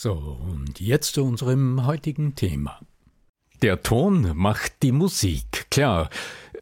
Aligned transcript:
So, 0.00 0.12
und 0.12 0.78
jetzt 0.78 1.14
zu 1.14 1.24
unserem 1.24 1.84
heutigen 1.84 2.36
Thema. 2.36 2.78
Der 3.62 3.82
Ton 3.82 4.30
macht 4.36 4.84
die 4.84 4.92
Musik, 4.92 5.66
klar. 5.72 6.08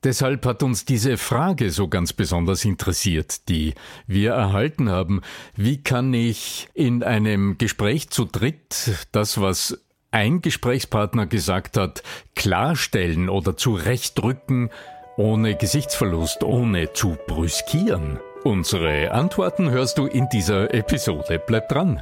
Deshalb 0.02 0.46
hat 0.46 0.62
uns 0.62 0.86
diese 0.86 1.18
Frage 1.18 1.70
so 1.70 1.86
ganz 1.86 2.14
besonders 2.14 2.64
interessiert, 2.64 3.50
die 3.50 3.74
wir 4.06 4.32
erhalten 4.32 4.88
haben. 4.88 5.20
Wie 5.54 5.82
kann 5.82 6.14
ich 6.14 6.68
in 6.72 7.02
einem 7.02 7.58
Gespräch 7.58 8.08
zu 8.08 8.24
dritt 8.24 9.06
das, 9.12 9.38
was 9.38 9.84
ein 10.12 10.40
Gesprächspartner 10.40 11.26
gesagt 11.26 11.76
hat, 11.76 12.02
klarstellen 12.36 13.28
oder 13.28 13.54
zurechtrücken, 13.54 14.70
ohne 15.18 15.56
Gesichtsverlust, 15.56 16.42
ohne 16.42 16.94
zu 16.94 17.18
brüskieren? 17.26 18.18
Unsere 18.44 19.10
Antworten 19.12 19.68
hörst 19.68 19.98
du 19.98 20.06
in 20.06 20.26
dieser 20.30 20.72
Episode. 20.72 21.38
Bleib 21.46 21.68
dran. 21.68 22.00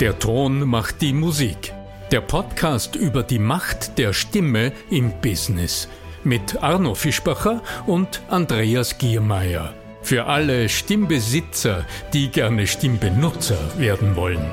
Der 0.00 0.16
Ton 0.16 0.60
macht 0.60 1.00
die 1.02 1.12
Musik. 1.12 1.72
Der 2.12 2.20
Podcast 2.20 2.94
über 2.94 3.24
die 3.24 3.40
Macht 3.40 3.98
der 3.98 4.12
Stimme 4.12 4.70
im 4.90 5.12
Business 5.20 5.88
mit 6.22 6.62
Arno 6.62 6.94
Fischbacher 6.94 7.64
und 7.84 8.22
Andreas 8.28 8.98
Giermeier. 8.98 9.74
Für 10.02 10.26
alle 10.26 10.68
Stimmbesitzer, 10.68 11.84
die 12.12 12.28
gerne 12.28 12.68
Stimmbenutzer 12.68 13.58
werden 13.76 14.14
wollen. 14.14 14.48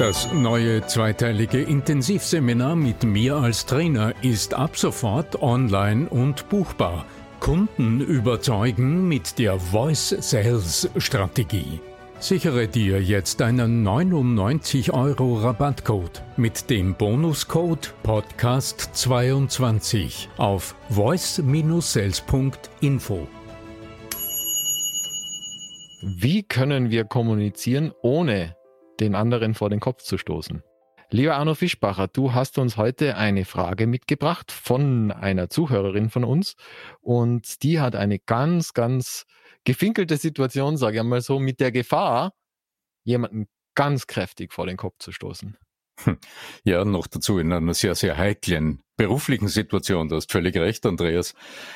Das 0.00 0.32
neue 0.32 0.84
zweiteilige 0.84 1.62
Intensivseminar 1.62 2.74
mit 2.74 3.04
mir 3.04 3.36
als 3.36 3.66
Trainer 3.66 4.14
ist 4.22 4.52
ab 4.52 4.76
sofort 4.76 5.40
online 5.40 6.08
und 6.08 6.48
buchbar. 6.48 7.06
Kunden 7.40 8.00
überzeugen 8.00 9.08
mit 9.08 9.38
der 9.38 9.58
Voice 9.58 10.16
Sales 10.20 10.88
Strategie. 10.96 11.80
Sichere 12.20 12.66
dir 12.66 13.00
jetzt 13.00 13.40
einen 13.42 13.84
99 13.84 14.92
Euro 14.92 15.38
Rabattcode 15.38 16.20
mit 16.36 16.68
dem 16.68 16.94
Bonuscode 16.94 17.94
Podcast22 18.04 20.26
auf 20.36 20.74
voice-sales.info. 20.90 23.28
Wie 26.02 26.42
können 26.42 26.90
wir 26.90 27.04
kommunizieren, 27.04 27.92
ohne 28.02 28.56
den 28.98 29.14
anderen 29.14 29.54
vor 29.54 29.70
den 29.70 29.80
Kopf 29.80 30.02
zu 30.02 30.18
stoßen? 30.18 30.64
Lieber 31.10 31.36
Arno 31.36 31.54
Fischbacher, 31.54 32.06
du 32.06 32.34
hast 32.34 32.58
uns 32.58 32.76
heute 32.76 33.16
eine 33.16 33.46
Frage 33.46 33.86
mitgebracht 33.86 34.52
von 34.52 35.10
einer 35.10 35.48
Zuhörerin 35.48 36.10
von 36.10 36.22
uns 36.22 36.54
und 37.00 37.62
die 37.62 37.80
hat 37.80 37.96
eine 37.96 38.18
ganz, 38.18 38.74
ganz 38.74 39.24
gefinkelte 39.64 40.18
Situation, 40.18 40.76
sage 40.76 40.96
ich 40.96 41.00
einmal 41.00 41.22
so, 41.22 41.38
mit 41.38 41.60
der 41.60 41.72
Gefahr, 41.72 42.34
jemanden 43.04 43.46
ganz 43.74 44.06
kräftig 44.06 44.52
vor 44.52 44.66
den 44.66 44.76
Kopf 44.76 44.96
zu 44.98 45.10
stoßen. 45.10 45.56
Ja, 46.64 46.84
noch 46.84 47.06
dazu 47.06 47.38
in 47.38 47.52
einer 47.52 47.74
sehr, 47.74 47.94
sehr 47.94 48.18
heiklen 48.18 48.82
beruflichen 48.96 49.48
Situation. 49.48 50.08
Du 50.08 50.16
hast 50.16 50.30
völlig 50.30 50.56
recht, 50.56 50.84
Andreas. 50.84 51.34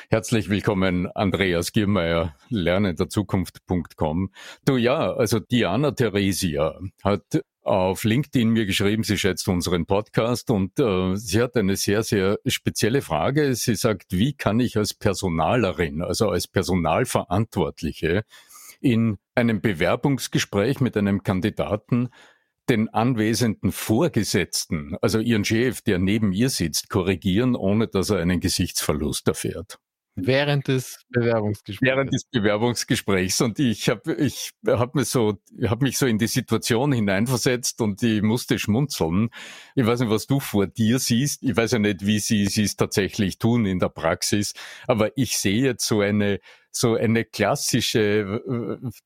Herzlich 0.09 0.49
willkommen, 0.49 1.07
Andreas 1.11 1.71
Giermeier, 1.71 2.35
lernenderzukunft.com. 2.49 4.31
Du 4.63 4.77
ja, 4.77 5.11
also 5.13 5.39
Diana 5.39 5.91
Theresia 5.91 6.79
hat 7.03 7.41
auf 7.63 8.03
LinkedIn 8.03 8.49
mir 8.49 8.65
geschrieben, 8.65 9.03
sie 9.03 9.17
schätzt 9.17 9.47
unseren 9.47 9.85
Podcast 9.85 10.51
und 10.51 10.79
äh, 10.79 11.15
sie 11.15 11.41
hat 11.41 11.55
eine 11.55 11.75
sehr, 11.75 12.03
sehr 12.03 12.37
spezielle 12.45 13.01
Frage. 13.01 13.55
Sie 13.55 13.75
sagt, 13.75 14.11
wie 14.11 14.33
kann 14.33 14.59
ich 14.59 14.77
als 14.77 14.93
Personalerin, 14.93 16.01
also 16.01 16.29
als 16.29 16.47
Personalverantwortliche 16.47 18.23
in 18.81 19.17
einem 19.33 19.61
Bewerbungsgespräch 19.61 20.81
mit 20.81 20.97
einem 20.97 21.23
Kandidaten 21.23 22.09
den 22.69 22.89
anwesenden 22.89 23.71
Vorgesetzten, 23.71 24.95
also 25.01 25.19
ihren 25.19 25.43
Chef, 25.43 25.81
der 25.81 25.99
neben 25.99 26.31
ihr 26.31 26.49
sitzt, 26.49 26.89
korrigieren, 26.89 27.55
ohne 27.55 27.87
dass 27.87 28.09
er 28.09 28.19
einen 28.19 28.39
Gesichtsverlust 28.39 29.27
erfährt. 29.27 29.79
Während 30.15 30.67
des 30.67 30.99
Bewerbungsgesprächs. 31.09 31.81
Während 31.81 32.13
des 32.13 32.25
Bewerbungsgesprächs. 32.25 33.41
Und 33.41 33.57
ich 33.57 33.89
habe 33.89 34.13
ich 34.13 34.51
hab 34.67 34.93
mich, 34.93 35.09
so, 35.09 35.39
hab 35.63 35.81
mich 35.81 35.97
so 35.97 36.05
in 36.05 36.19
die 36.19 36.27
Situation 36.27 36.91
hineinversetzt 36.91 37.81
und 37.81 38.03
ich 38.03 38.21
musste 38.21 38.59
schmunzeln. 38.59 39.29
Ich 39.73 39.85
weiß 39.85 40.01
nicht, 40.01 40.11
was 40.11 40.27
du 40.27 40.39
vor 40.39 40.67
dir 40.67 40.99
siehst. 40.99 41.41
Ich 41.41 41.57
weiß 41.57 41.71
ja 41.71 41.79
nicht, 41.79 42.05
wie 42.05 42.19
sie 42.19 42.43
es 42.45 42.75
tatsächlich 42.75 43.39
tun 43.39 43.65
in 43.65 43.79
der 43.79 43.89
Praxis. 43.89 44.53
Aber 44.87 45.17
ich 45.17 45.37
sehe 45.39 45.63
jetzt 45.63 45.87
so 45.87 46.01
eine, 46.01 46.39
so 46.69 46.93
eine 46.93 47.25
klassische, 47.25 48.39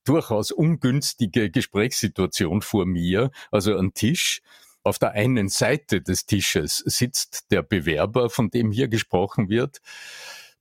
durchaus 0.04 0.52
ungünstige 0.52 1.50
Gesprächssituation 1.50 2.62
vor 2.62 2.86
mir. 2.86 3.32
Also 3.50 3.78
ein 3.78 3.94
Tisch. 3.94 4.42
Auf 4.84 5.00
der 5.00 5.12
einen 5.12 5.50
Seite 5.50 6.02
des 6.02 6.26
Tisches 6.26 6.78
sitzt 6.86 7.52
der 7.52 7.62
Bewerber, 7.62 8.30
von 8.30 8.50
dem 8.50 8.72
hier 8.72 8.88
gesprochen 8.88 9.50
wird 9.50 9.82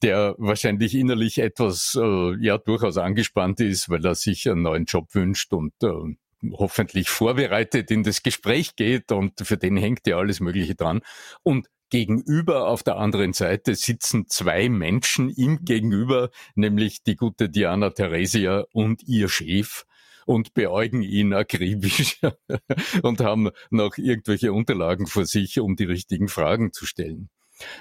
der 0.07 0.37
wahrscheinlich 0.39 0.95
innerlich 0.95 1.39
etwas, 1.39 1.99
äh, 2.01 2.37
ja, 2.41 2.59
durchaus 2.59 2.97
angespannt 2.97 3.59
ist, 3.59 3.91
weil 3.91 4.07
er 4.07 4.15
sich 4.15 4.49
einen 4.49 4.63
neuen 4.63 4.85
Job 4.85 5.13
wünscht 5.17 5.53
und 5.53 5.73
äh, 5.83 6.15
hoffentlich 6.53 7.09
vorbereitet 7.09 7.91
in 7.91 8.05
das 8.05 8.23
Gespräch 8.23 8.77
geht 8.77 9.11
und 9.11 9.41
für 9.41 9.57
den 9.57 9.77
hängt 9.77 10.07
ja 10.07 10.17
alles 10.17 10.39
Mögliche 10.39 10.77
dran. 10.77 11.01
Und 11.43 11.67
gegenüber 11.91 12.69
auf 12.69 12.85
der 12.85 12.99
anderen 12.99 13.33
Seite 13.33 13.75
sitzen 13.75 14.29
zwei 14.29 14.69
Menschen 14.69 15.29
ihm 15.29 15.65
gegenüber, 15.65 16.31
nämlich 16.55 17.03
die 17.03 17.17
gute 17.17 17.49
Diana 17.49 17.91
Theresia 17.91 18.65
und 18.73 19.03
ihr 19.09 19.29
Chef 19.29 19.87
und 20.25 20.55
beäugen 20.55 21.03
ihn 21.03 21.33
akribisch 21.33 22.21
und 23.03 23.21
haben 23.21 23.51
noch 23.71 23.99
irgendwelche 23.99 24.53
Unterlagen 24.53 25.09
vor 25.09 25.27
sich, 25.27 25.59
um 25.59 25.75
die 25.75 25.85
richtigen 25.85 26.29
Fragen 26.29 26.73
zu 26.73 26.87
stellen. 26.87 27.29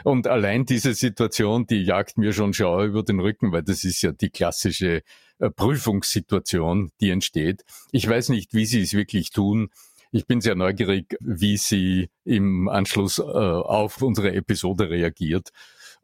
Und 0.04 0.28
allein 0.28 0.66
diese 0.66 0.94
Situation, 0.94 1.68
die 1.68 1.84
jagt 1.84 2.18
mir 2.18 2.34
schon 2.34 2.54
Schauer 2.54 2.84
über 2.84 3.04
den 3.04 3.20
Rücken, 3.20 3.52
weil 3.52 3.64
das 3.64 3.84
ist 3.84 4.02
ja 4.02 4.12
die 4.12 4.30
klassische 4.30 5.02
äh, 5.40 5.50
Prüfungssituation, 5.50 6.92
die 7.02 7.10
entsteht. 7.10 7.64
Ich 7.92 8.08
weiß 8.08 8.30
nicht, 8.30 8.54
wie 8.54 8.66
Sie 8.66 8.82
es 8.82 8.94
wirklich 8.94 9.32
tun. 9.32 9.70
Ich 10.12 10.28
bin 10.28 10.40
sehr 10.40 10.56
neugierig, 10.56 11.18
wie 11.20 11.58
sie 11.58 12.10
im 12.24 12.70
Anschluss 12.70 13.20
äh, 13.20 13.24
auf 13.24 14.02
unsere 14.02 14.34
Episode 14.34 14.90
reagiert. 14.90 15.50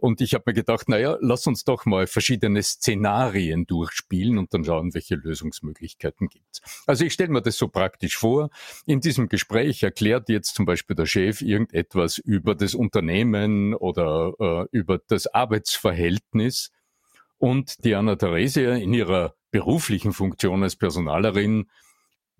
Und 0.01 0.19
ich 0.19 0.33
habe 0.33 0.45
mir 0.47 0.53
gedacht, 0.55 0.89
naja, 0.89 1.15
lass 1.21 1.45
uns 1.45 1.63
doch 1.63 1.85
mal 1.85 2.07
verschiedene 2.07 2.63
Szenarien 2.63 3.67
durchspielen 3.67 4.39
und 4.39 4.51
dann 4.51 4.65
schauen, 4.65 4.95
welche 4.95 5.13
Lösungsmöglichkeiten 5.13 6.27
gibt's. 6.27 6.59
Also 6.87 7.05
ich 7.05 7.13
stelle 7.13 7.29
mir 7.29 7.43
das 7.43 7.55
so 7.55 7.67
praktisch 7.67 8.17
vor. 8.17 8.49
In 8.87 8.99
diesem 8.99 9.29
Gespräch 9.29 9.83
erklärt 9.83 10.27
jetzt 10.29 10.55
zum 10.55 10.65
Beispiel 10.65 10.95
der 10.95 11.05
Chef 11.05 11.43
irgendetwas 11.43 12.17
über 12.17 12.55
das 12.55 12.73
Unternehmen 12.73 13.75
oder 13.75 14.33
äh, 14.39 14.65
über 14.71 14.97
das 14.97 15.27
Arbeitsverhältnis. 15.27 16.71
Und 17.37 17.85
Diana 17.85 18.15
Theresia 18.15 18.73
in 18.77 18.95
ihrer 18.95 19.35
beruflichen 19.51 20.13
Funktion 20.13 20.63
als 20.63 20.75
Personalerin 20.75 21.69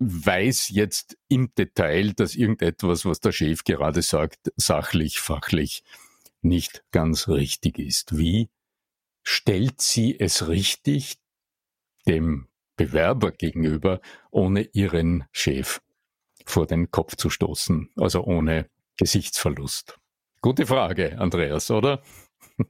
weiß 0.00 0.70
jetzt 0.70 1.16
im 1.28 1.54
Detail, 1.56 2.12
dass 2.14 2.34
irgendetwas, 2.34 3.04
was 3.04 3.20
der 3.20 3.30
Chef 3.30 3.62
gerade 3.62 4.02
sagt, 4.02 4.50
sachlich, 4.56 5.20
fachlich 5.20 5.84
nicht 6.42 6.84
ganz 6.90 7.28
richtig 7.28 7.78
ist. 7.78 8.16
Wie 8.16 8.50
stellt 9.22 9.80
sie 9.80 10.18
es 10.18 10.48
richtig 10.48 11.18
dem 12.06 12.48
Bewerber 12.76 13.30
gegenüber, 13.32 14.00
ohne 14.30 14.62
ihren 14.72 15.24
Chef 15.32 15.80
vor 16.44 16.66
den 16.66 16.90
Kopf 16.90 17.16
zu 17.16 17.30
stoßen, 17.30 17.90
also 17.96 18.24
ohne 18.24 18.68
Gesichtsverlust? 18.98 19.98
Gute 20.40 20.66
Frage, 20.66 21.18
Andreas, 21.18 21.70
oder? 21.70 22.02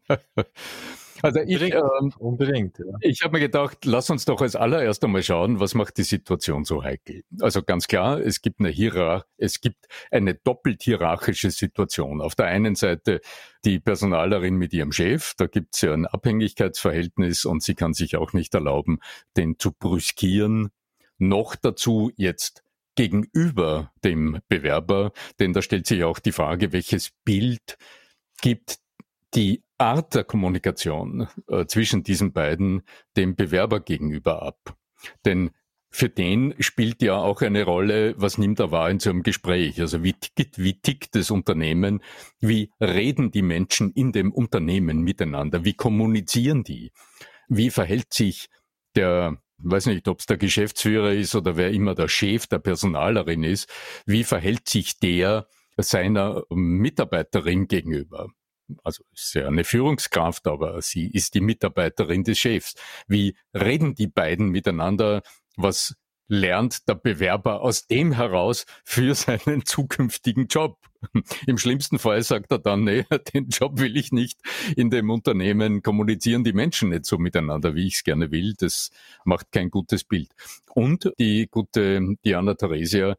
Also 1.23 1.41
ich, 1.41 1.63
ähm, 1.63 2.13
unbedingt. 2.19 2.79
Ja. 2.79 2.85
Ich 3.01 3.23
habe 3.23 3.35
mir 3.35 3.41
gedacht, 3.41 3.85
lass 3.85 4.11
uns 4.11 4.25
doch 4.25 4.41
als 4.41 4.57
allererst 4.57 5.05
einmal 5.05 5.23
schauen, 5.23 5.61
was 5.61 5.75
macht 5.75 5.97
die 5.99 6.03
Situation 6.03 6.65
so 6.65 6.83
heikel. 6.83 7.23
Also 7.41 7.63
ganz 7.63 7.87
klar, 7.87 8.21
es 8.21 8.43
gibt 8.43 8.61
eine 8.61 8.69
Hierarch 8.69 9.25
es 9.43 9.61
gibt 9.61 9.87
eine 10.11 10.35
doppelt 10.35 10.83
hierarchische 10.83 11.51
Situation. 11.51 12.21
Auf 12.21 12.35
der 12.35 12.47
einen 12.47 12.77
Seite 12.77 13.21
die 13.65 13.81
Personalerin 13.81 14.57
mit 14.57 14.73
ihrem 14.73 14.93
Chef, 14.93 15.35
da 15.37 15.47
gibt 15.47 15.75
es 15.75 15.83
ja 15.83 15.93
ein 15.93 16.07
Abhängigkeitsverhältnis 16.07 17.45
und 17.45 17.63
sie 17.63 17.75
kann 17.75 17.93
sich 17.93 18.17
auch 18.17 18.33
nicht 18.33 18.55
erlauben, 18.55 19.01
den 19.37 19.59
zu 19.59 19.73
brüskieren. 19.73 20.71
Noch 21.19 21.57
dazu 21.57 22.13
jetzt 22.17 22.63
gegenüber 22.95 23.93
dem 24.05 24.41
Bewerber, 24.49 25.13
denn 25.41 25.53
da 25.53 25.63
stellt 25.63 25.87
sich 25.87 26.05
auch 26.05 26.19
die 26.19 26.33
Frage, 26.33 26.73
welches 26.73 27.11
Bild 27.25 27.79
gibt 28.41 28.79
die 29.35 29.63
Art 29.82 30.14
der 30.14 30.23
Kommunikation 30.23 31.26
äh, 31.49 31.67
zwischen 31.67 32.05
diesen 32.05 32.32
beiden 32.32 32.82
dem 33.17 33.34
Bewerber 33.34 33.81
gegenüber 33.81 34.43
ab. 34.43 34.76
Denn 35.25 35.50
für 35.90 36.08
den 36.08 36.55
spielt 36.61 37.02
ja 37.02 37.17
auch 37.17 37.43
eine 37.43 37.64
Rolle, 37.64 38.14
was 38.17 38.38
nimmt 38.38 38.61
er 38.61 38.70
wahr 38.70 38.88
in 38.90 39.00
so 39.00 39.11
einem 39.11 39.25
Gespräch? 39.25 39.81
Also 39.81 40.05
wie 40.05 40.12
tickt, 40.12 40.58
wie 40.58 40.81
tickt 40.81 41.17
das 41.17 41.32
Unternehmen? 41.32 42.00
Wie 42.38 42.70
reden 42.81 43.32
die 43.32 43.43
Menschen 43.43 43.90
in 43.90 44.12
dem 44.12 44.32
Unternehmen 44.32 45.02
miteinander? 45.02 45.64
Wie 45.64 45.75
kommunizieren 45.75 46.62
die? 46.62 46.93
Wie 47.49 47.70
verhält 47.70 48.12
sich 48.14 48.50
der, 48.94 49.37
weiß 49.58 49.87
nicht, 49.87 50.06
ob 50.06 50.20
es 50.20 50.26
der 50.26 50.38
Geschäftsführer 50.38 51.12
ist 51.12 51.34
oder 51.34 51.56
wer 51.56 51.73
immer 51.73 51.96
der 51.96 52.08
Chef 52.08 52.46
der 52.46 52.61
Personalerin 52.61 53.43
ist, 53.43 53.69
wie 54.06 54.23
verhält 54.23 54.69
sich 54.69 55.00
der 55.00 55.49
seiner 55.76 56.44
Mitarbeiterin 56.50 57.67
gegenüber? 57.67 58.29
Also 58.85 59.05
ist 59.13 59.35
ja 59.35 59.47
eine 59.47 59.65
Führungskraft, 59.65 60.47
aber 60.47 60.81
sie 60.83 61.07
ist 61.07 61.35
die 61.35 61.41
Mitarbeiterin 61.41 62.25
des 62.25 62.39
Chefs. 62.39 62.75
Wie 63.07 63.37
reden 63.55 63.95
die 63.95 64.07
beiden 64.09 64.49
miteinander? 64.49 65.23
Was 65.57 65.95
lernt 66.29 66.89
der 66.89 66.95
Bewerber 66.95 67.61
aus 67.61 67.87
dem 67.87 68.13
heraus 68.13 68.65
für 68.85 69.15
seinen 69.15 69.65
zukünftigen 69.65 70.47
Job? 70.47 70.79
Im 71.47 71.59
schlimmsten 71.59 71.99
Fall 71.99 72.23
sagt 72.23 72.53
er 72.53 72.59
dann, 72.59 72.85
nee, 72.85 73.05
den 73.35 73.49
Job 73.49 73.81
will 73.81 73.97
ich 73.97 74.13
nicht. 74.13 74.41
In 74.77 74.91
dem 74.91 75.11
Unternehmen 75.11 75.83
kommunizieren 75.83 76.45
die 76.45 76.53
Menschen 76.53 76.91
nicht 76.91 77.07
so 77.07 77.19
miteinander, 77.19 77.75
wie 77.75 77.87
ich 77.87 77.95
es 77.95 78.05
gerne 78.05 78.31
will. 78.31 78.55
Das 78.57 78.91
macht 79.25 79.53
kein 79.53 79.69
gutes 79.71 80.05
Bild. 80.05 80.31
Und 80.75 81.13
die 81.19 81.49
gute 81.51 82.17
Diana 82.25 82.55
Theresia 82.55 83.17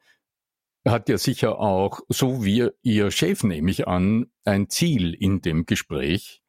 hat 0.86 1.10
ja 1.10 1.18
sicher 1.18 1.60
auch, 1.60 2.02
so 2.10 2.44
wie 2.44 2.70
ihr 2.82 3.12
Chef 3.12 3.44
nehme 3.44 3.72
ich 3.72 3.88
an, 3.88 4.32
ein 4.44 4.70
Ziel 4.70 5.14
in 5.14 5.42
dem 5.42 5.66
Gespräch, 5.66 6.42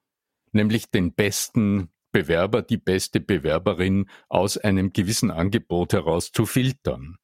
nämlich 0.52 0.90
den 0.90 1.14
besten 1.14 1.90
Bewerber, 2.12 2.62
die 2.62 2.76
beste 2.76 3.20
Bewerberin 3.20 4.08
aus 4.28 4.56
einem 4.56 4.92
gewissen 4.92 5.30
Angebot 5.30 5.92
heraus 5.92 6.32
zu 6.32 6.46
filtern. 6.46 7.16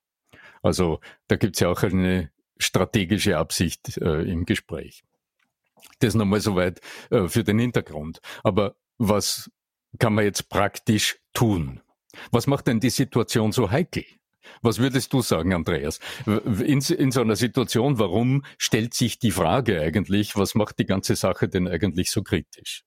Also 0.63 1.01
da 1.29 1.37
gibt's 1.37 1.61
ja 1.61 1.69
auch 1.69 1.83
eine 1.83 2.31
strategische 2.59 3.39
Absicht 3.39 3.97
äh, 3.99 4.23
im 4.23 4.45
Gespräch. 4.45 5.03
Das 6.01 6.15
nochmal 6.15 6.41
soweit 6.41 6.81
äh, 7.11 7.29
für 7.29 7.45
den 7.45 7.59
Hintergrund. 7.59 8.21
Aber 8.43 8.77
was 8.99 9.51
kann 9.99 10.15
man 10.15 10.25
jetzt 10.25 10.49
praktisch 10.49 11.19
tun? 11.33 11.81
Was 12.31 12.47
macht 12.47 12.67
denn 12.67 12.81
die 12.81 12.91
Situation 12.91 13.53
so 13.53 13.71
heikel? 13.71 14.05
Was 14.63 14.79
würdest 14.79 15.13
du 15.13 15.23
sagen, 15.23 15.55
Andreas? 15.55 16.01
In, 16.27 16.81
in, 16.81 17.11
so 17.11 17.21
einer 17.21 17.37
Situation, 17.37 17.99
warum 17.99 18.45
stellt 18.59 18.95
sich 18.95 19.19
die 19.19 19.31
Frage 19.31 19.81
eigentlich, 19.81 20.37
was 20.37 20.55
macht 20.55 20.79
die 20.79 20.87
ganze 20.87 21.17
Sache 21.17 21.49
denn 21.49 21.69
eigentlich 21.69 22.11
so 22.11 22.23
kritisch? 22.23 22.85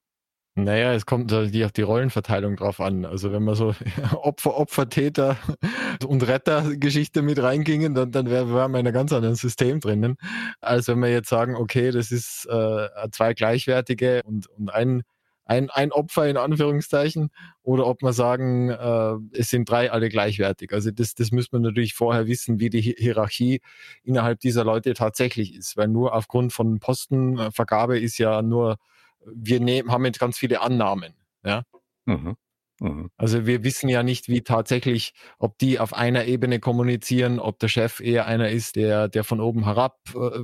Naja, 0.55 0.93
es 0.93 1.07
kommt 1.07 1.31
natürlich 1.31 1.65
auf 1.65 1.71
die 1.71 1.81
Rollenverteilung 1.81 2.57
drauf 2.57 2.79
an. 2.79 3.05
Also 3.05 3.31
wenn 3.31 3.43
man 3.43 3.55
so 3.55 3.73
Opfer, 4.13 4.55
Opfer, 4.55 4.87
Täter 4.87 5.37
und 6.07 6.27
Retter-Geschichte 6.27 7.23
mit 7.23 7.41
reingingen, 7.41 7.95
dann, 7.95 8.11
dann 8.11 8.29
wären 8.29 8.53
wir 8.53 8.65
in 8.65 8.75
einem 8.75 8.93
ganz 8.93 9.11
anderen 9.13 9.35
System 9.35 9.79
drinnen. 9.79 10.15
Als 10.61 10.87
wenn 10.87 10.99
wir 10.99 11.09
jetzt 11.09 11.29
sagen, 11.29 11.55
okay, 11.55 11.89
das 11.89 12.11
ist 12.11 12.45
äh, 12.45 12.87
zwei 13.11 13.33
gleichwertige 13.33 14.21
und, 14.25 14.47
und 14.47 14.71
ein 14.71 15.01
ein, 15.45 15.69
ein 15.69 15.91
Opfer 15.91 16.27
in 16.27 16.37
Anführungszeichen 16.37 17.29
oder 17.61 17.85
ob 17.87 18.01
man 18.01 18.13
sagen, 18.13 18.69
äh, 18.69 19.15
es 19.37 19.49
sind 19.49 19.69
drei 19.69 19.91
alle 19.91 20.09
gleichwertig. 20.09 20.71
Also 20.73 20.91
das, 20.91 21.15
das 21.15 21.31
müsste 21.31 21.55
man 21.55 21.63
natürlich 21.63 21.93
vorher 21.93 22.27
wissen, 22.27 22.59
wie 22.59 22.69
die 22.69 22.81
Hierarchie 22.81 23.61
innerhalb 24.03 24.39
dieser 24.39 24.63
Leute 24.63 24.93
tatsächlich 24.93 25.55
ist, 25.55 25.75
weil 25.77 25.87
nur 25.87 26.13
aufgrund 26.13 26.53
von 26.53 26.79
Postenvergabe 26.79 27.99
ist 27.99 28.17
ja 28.17 28.41
nur, 28.41 28.77
wir 29.25 29.59
nehmen, 29.59 29.91
haben 29.91 30.05
jetzt 30.05 30.19
ganz 30.19 30.37
viele 30.37 30.61
Annahmen. 30.61 31.13
Ja? 31.43 31.63
Mhm. 32.05 32.35
Mhm. 32.79 33.11
Also 33.17 33.45
wir 33.45 33.63
wissen 33.63 33.87
ja 33.89 34.03
nicht, 34.03 34.29
wie 34.29 34.41
tatsächlich, 34.41 35.13
ob 35.39 35.57
die 35.57 35.79
auf 35.79 35.93
einer 35.93 36.25
Ebene 36.25 36.59
kommunizieren, 36.59 37.39
ob 37.39 37.59
der 37.59 37.67
Chef 37.67 37.99
eher 37.99 38.25
einer 38.25 38.49
ist, 38.49 38.75
der, 38.75 39.07
der 39.07 39.23
von 39.23 39.39
oben 39.39 39.65
herab, 39.65 39.99
äh, 40.15 40.39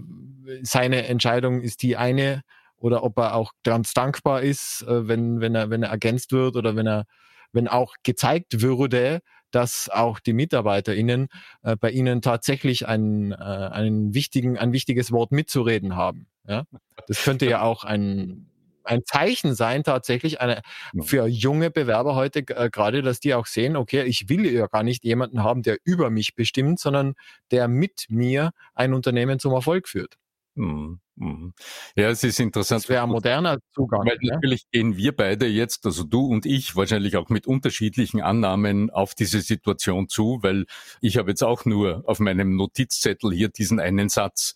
seine 0.62 1.07
Entscheidung 1.07 1.62
ist 1.62 1.81
die 1.84 1.98
eine 1.98 2.44
oder 2.80 3.04
ob 3.04 3.18
er 3.18 3.36
auch 3.36 3.54
ganz 3.64 3.94
dankbar 3.94 4.42
ist, 4.42 4.84
äh, 4.84 5.08
wenn, 5.08 5.42
wenn, 5.42 5.56
er, 5.56 5.70
wenn 5.70 5.84
er 5.84 5.90
ergänzt 5.90 6.31
wird 6.31 6.56
oder 6.56 6.76
wenn 6.76 6.88
er, 6.88 7.06
wenn 7.52 7.68
auch 7.68 7.96
gezeigt 8.04 8.62
würde, 8.62 9.22
dass 9.52 9.90
auch 9.90 10.20
die 10.20 10.34
MitarbeiterInnen 10.34 11.28
äh, 11.64 11.76
bei 11.76 11.92
ihnen 11.92 12.22
tatsächlich 12.22 12.88
ein, 12.88 13.31
äh, 13.31 13.36
einen 13.36 14.14
wichtigen, 14.14 14.58
ein 14.58 14.74
wichtiges 14.74 15.12
Wort 15.12 15.31
mitzureden 15.31 15.96
haben. 15.96 16.28
Ja? 16.48 16.64
Das 17.08 17.24
könnte 17.24 17.48
ja 17.48 17.62
auch 17.62 17.84
ein, 17.84 18.50
ein 18.84 19.04
Zeichen 19.06 19.56
sein, 19.56 19.84
tatsächlich 19.84 20.42
eine, 20.42 20.62
für 21.02 21.28
junge 21.28 21.72
Bewerber 21.72 22.16
heute 22.16 22.40
äh, 22.40 22.70
gerade, 22.70 23.02
dass 23.02 23.20
die 23.20 23.34
auch 23.34 23.46
sehen, 23.46 23.76
okay, 23.76 24.04
ich 24.04 24.30
will 24.30 24.46
ja 24.46 24.68
gar 24.68 24.84
nicht 24.84 25.04
jemanden 25.04 25.44
haben, 25.44 25.64
der 25.64 25.78
über 25.84 26.10
mich 26.10 26.36
bestimmt, 26.36 26.80
sondern 26.80 27.16
der 27.52 27.68
mit 27.68 28.06
mir 28.09 28.52
ein 28.76 28.94
Unternehmen 28.94 29.40
zum 29.40 29.54
Erfolg 29.54 29.88
führt. 29.88 30.16
Mhm. 30.59 30.99
Mhm. 31.16 31.54
Ja, 31.95 32.09
es 32.09 32.23
ist 32.23 32.39
interessant. 32.39 32.83
Das 32.83 32.89
wäre 32.89 33.04
ein 33.04 33.09
moderner 33.09 33.59
Zugang. 33.73 34.06
Weil 34.06 34.18
ne? 34.21 34.33
natürlich 34.33 34.69
gehen 34.71 34.97
wir 34.97 35.16
beide 35.16 35.47
jetzt, 35.47 35.85
also 35.85 36.04
du 36.04 36.25
und 36.25 36.45
ich, 36.45 36.75
wahrscheinlich 36.75 37.18
auch 37.18 37.30
mit 37.30 37.47
unterschiedlichen 37.47 38.21
Annahmen 38.21 38.89
auf 38.89 39.16
diese 39.16 39.42
Situation 39.42 40.09
zu, 40.09 40.39
weil 40.42 40.66
ich 41.01 41.18
habe 41.18 41.31
jetzt 41.31 41.44
auch 41.44 41.66
nur 41.66 42.04
auf 42.06 42.19
meinem 42.19 42.56
Notizzettel 42.56 43.31
hier 43.31 43.49
diesen 43.49 43.80
einen 43.80 44.09
Satz, 44.09 44.56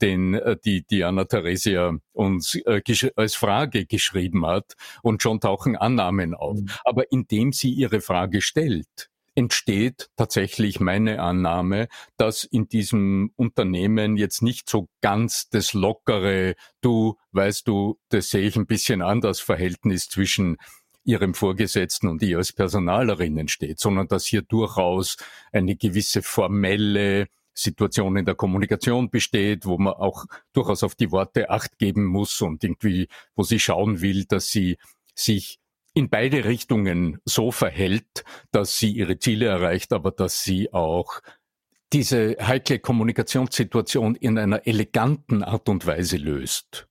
den 0.00 0.34
äh, 0.34 0.56
die 0.64 0.84
Diana 0.84 1.24
Theresia 1.24 1.96
uns 2.12 2.56
äh, 2.64 2.82
als 3.14 3.36
Frage 3.36 3.86
geschrieben 3.86 4.44
hat 4.44 4.74
und 5.02 5.22
schon 5.22 5.40
tauchen 5.40 5.76
Annahmen 5.76 6.34
auf. 6.34 6.58
Mhm. 6.58 6.68
Aber 6.84 7.10
indem 7.12 7.52
sie 7.52 7.70
ihre 7.70 8.00
Frage 8.00 8.40
stellt, 8.40 9.10
entsteht 9.34 10.10
tatsächlich 10.16 10.80
meine 10.80 11.20
Annahme, 11.20 11.88
dass 12.16 12.44
in 12.44 12.68
diesem 12.68 13.32
Unternehmen 13.36 14.16
jetzt 14.16 14.42
nicht 14.42 14.68
so 14.68 14.88
ganz 15.00 15.48
das 15.50 15.72
lockere, 15.72 16.54
du, 16.80 17.16
weißt 17.32 17.66
du, 17.66 17.98
das 18.10 18.30
sehe 18.30 18.46
ich 18.46 18.56
ein 18.56 18.66
bisschen 18.66 19.02
anders 19.02 19.40
Verhältnis 19.40 20.08
zwischen 20.08 20.56
ihrem 21.04 21.34
Vorgesetzten 21.34 22.08
und 22.08 22.22
ihr 22.22 22.38
als 22.38 22.52
Personalerin 22.52 23.36
entsteht, 23.36 23.78
sondern 23.78 24.08
dass 24.08 24.24
hier 24.24 24.42
durchaus 24.42 25.16
eine 25.52 25.76
gewisse 25.76 26.22
formelle 26.22 27.28
Situation 27.52 28.16
in 28.16 28.24
der 28.24 28.34
Kommunikation 28.34 29.10
besteht, 29.10 29.64
wo 29.66 29.78
man 29.78 29.94
auch 29.94 30.24
durchaus 30.52 30.82
auf 30.82 30.94
die 30.94 31.12
Worte 31.12 31.50
acht 31.50 31.78
geben 31.78 32.04
muss 32.04 32.40
und 32.40 32.64
irgendwie, 32.64 33.08
wo 33.36 33.42
sie 33.42 33.60
schauen 33.60 34.00
will, 34.00 34.24
dass 34.24 34.48
sie 34.48 34.76
sich 35.14 35.60
in 35.94 36.10
beide 36.10 36.44
Richtungen 36.44 37.18
so 37.24 37.52
verhält, 37.52 38.24
dass 38.50 38.78
sie 38.78 38.90
ihre 38.90 39.18
Ziele 39.18 39.46
erreicht, 39.46 39.92
aber 39.92 40.10
dass 40.10 40.42
sie 40.42 40.72
auch 40.72 41.20
diese 41.92 42.36
heikle 42.40 42.80
Kommunikationssituation 42.80 44.16
in 44.16 44.36
einer 44.36 44.66
eleganten 44.66 45.44
Art 45.44 45.68
und 45.68 45.86
Weise 45.86 46.16
löst. 46.16 46.88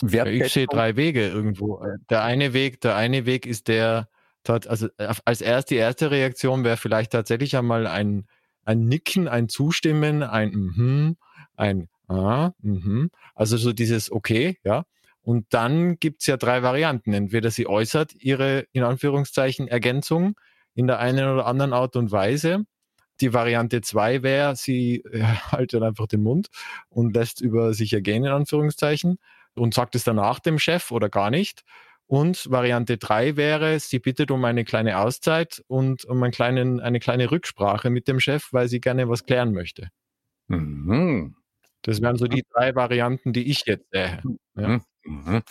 Wer 0.00 0.26
ich 0.26 0.52
sehe 0.52 0.66
drei 0.66 0.96
Wege 0.96 1.28
irgendwo. 1.28 1.84
Der 2.10 2.22
eine 2.22 2.52
Weg, 2.52 2.80
der 2.80 2.96
eine 2.96 3.26
Weg 3.26 3.46
ist 3.46 3.68
der, 3.68 4.08
also 4.46 4.88
als 4.96 5.40
erst 5.40 5.70
die 5.70 5.76
erste 5.76 6.10
Reaktion 6.10 6.64
wäre 6.64 6.76
vielleicht 6.76 7.12
tatsächlich 7.12 7.56
einmal 7.56 7.86
ein, 7.86 8.26
ein 8.64 8.86
Nicken, 8.86 9.28
ein 9.28 9.48
Zustimmen, 9.48 10.22
ein 10.22 10.50
mhm, 10.50 11.16
ein 11.56 11.88
ah, 12.08 12.52
mhm. 12.60 13.10
Also 13.34 13.56
so 13.56 13.72
dieses 13.72 14.10
okay, 14.10 14.58
ja. 14.64 14.84
Und 15.22 15.46
dann 15.54 15.98
gibt's 15.98 16.26
ja 16.26 16.36
drei 16.36 16.62
Varianten. 16.62 17.12
Entweder 17.12 17.50
sie 17.50 17.66
äußert 17.66 18.14
ihre, 18.14 18.66
in 18.72 18.82
Anführungszeichen, 18.82 19.68
Ergänzung, 19.68 20.34
in 20.74 20.86
der 20.86 20.98
einen 20.98 21.28
oder 21.28 21.46
anderen 21.46 21.72
Art 21.72 21.96
und 21.96 22.10
Weise. 22.10 22.64
Die 23.20 23.32
Variante 23.32 23.82
2 23.82 24.22
wäre, 24.22 24.56
sie 24.56 25.04
äh, 25.12 25.22
haltet 25.52 25.82
einfach 25.82 26.06
den 26.06 26.22
Mund 26.22 26.48
und 26.88 27.14
lässt 27.14 27.40
über 27.40 27.72
sich 27.74 27.92
ergehen, 27.92 28.24
in 28.24 28.32
Anführungszeichen, 28.32 29.18
und 29.54 29.74
sagt 29.74 29.94
es 29.94 30.04
danach 30.04 30.40
dem 30.40 30.58
Chef 30.58 30.90
oder 30.90 31.08
gar 31.08 31.30
nicht. 31.30 31.62
Und 32.06 32.50
Variante 32.50 32.98
3 32.98 33.36
wäre, 33.36 33.78
sie 33.78 33.98
bittet 33.98 34.30
um 34.30 34.44
eine 34.44 34.64
kleine 34.64 34.98
Auszeit 34.98 35.62
und 35.68 36.04
um 36.04 36.22
einen 36.22 36.32
kleinen, 36.32 36.80
eine 36.80 37.00
kleine 37.00 37.30
Rücksprache 37.30 37.90
mit 37.90 38.08
dem 38.08 38.18
Chef, 38.18 38.48
weil 38.52 38.68
sie 38.68 38.80
gerne 38.80 39.08
was 39.08 39.24
klären 39.24 39.52
möchte. 39.52 39.88
Mhm. 40.48 41.36
Das 41.82 42.00
wären 42.00 42.16
so 42.16 42.26
die 42.26 42.44
drei 42.52 42.74
Varianten, 42.74 43.32
die 43.32 43.50
ich 43.50 43.64
jetzt 43.66 43.90
sehe. 43.92 44.20
Ja. 44.56 44.80
Mhm. 45.04 45.42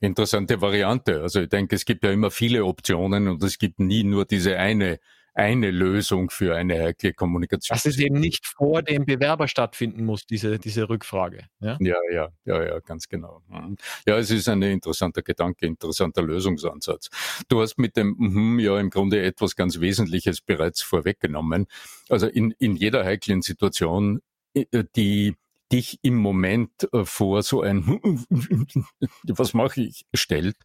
Interessante 0.00 0.60
Variante. 0.60 1.22
Also 1.22 1.40
ich 1.40 1.48
denke, 1.48 1.76
es 1.76 1.84
gibt 1.84 2.04
ja 2.04 2.10
immer 2.10 2.30
viele 2.30 2.64
Optionen 2.64 3.28
und 3.28 3.42
es 3.42 3.58
gibt 3.58 3.80
nie 3.80 4.04
nur 4.04 4.24
diese 4.24 4.58
eine 4.58 4.98
eine 5.38 5.70
Lösung 5.70 6.30
für 6.30 6.56
eine 6.56 6.82
heikle 6.82 7.12
Kommunikation. 7.12 7.76
Dass 7.76 7.86
es 7.86 7.98
eben 7.98 8.18
nicht 8.18 8.44
vor 8.44 8.82
dem 8.82 9.06
Bewerber 9.06 9.46
stattfinden 9.46 10.04
muss, 10.04 10.26
diese, 10.26 10.58
diese 10.58 10.88
Rückfrage. 10.88 11.44
Ja? 11.60 11.76
ja, 11.80 11.96
ja, 12.10 12.28
ja, 12.44 12.64
ja, 12.64 12.80
ganz 12.80 13.08
genau. 13.08 13.40
Mhm. 13.48 13.76
Ja, 14.04 14.18
es 14.18 14.32
ist 14.32 14.48
ein 14.48 14.60
interessanter 14.62 15.22
Gedanke, 15.22 15.64
interessanter 15.64 16.22
Lösungsansatz. 16.22 17.08
Du 17.48 17.60
hast 17.60 17.78
mit 17.78 17.96
dem 17.96 18.16
mm, 18.18 18.58
ja 18.58 18.80
im 18.80 18.90
Grunde 18.90 19.22
etwas 19.22 19.54
ganz 19.54 19.78
Wesentliches 19.78 20.40
bereits 20.40 20.82
vorweggenommen. 20.82 21.66
Also 22.08 22.26
in, 22.26 22.52
in 22.58 22.74
jeder 22.74 23.04
heiklen 23.04 23.40
Situation, 23.40 24.20
äh, 24.54 24.64
die 24.96 25.36
dich 25.72 25.98
im 26.02 26.16
Moment 26.16 26.70
äh, 26.92 27.04
vor 27.04 27.42
so 27.42 27.62
ein 27.62 28.00
was 29.24 29.54
mache 29.54 29.82
ich 29.82 30.06
stellt, 30.14 30.56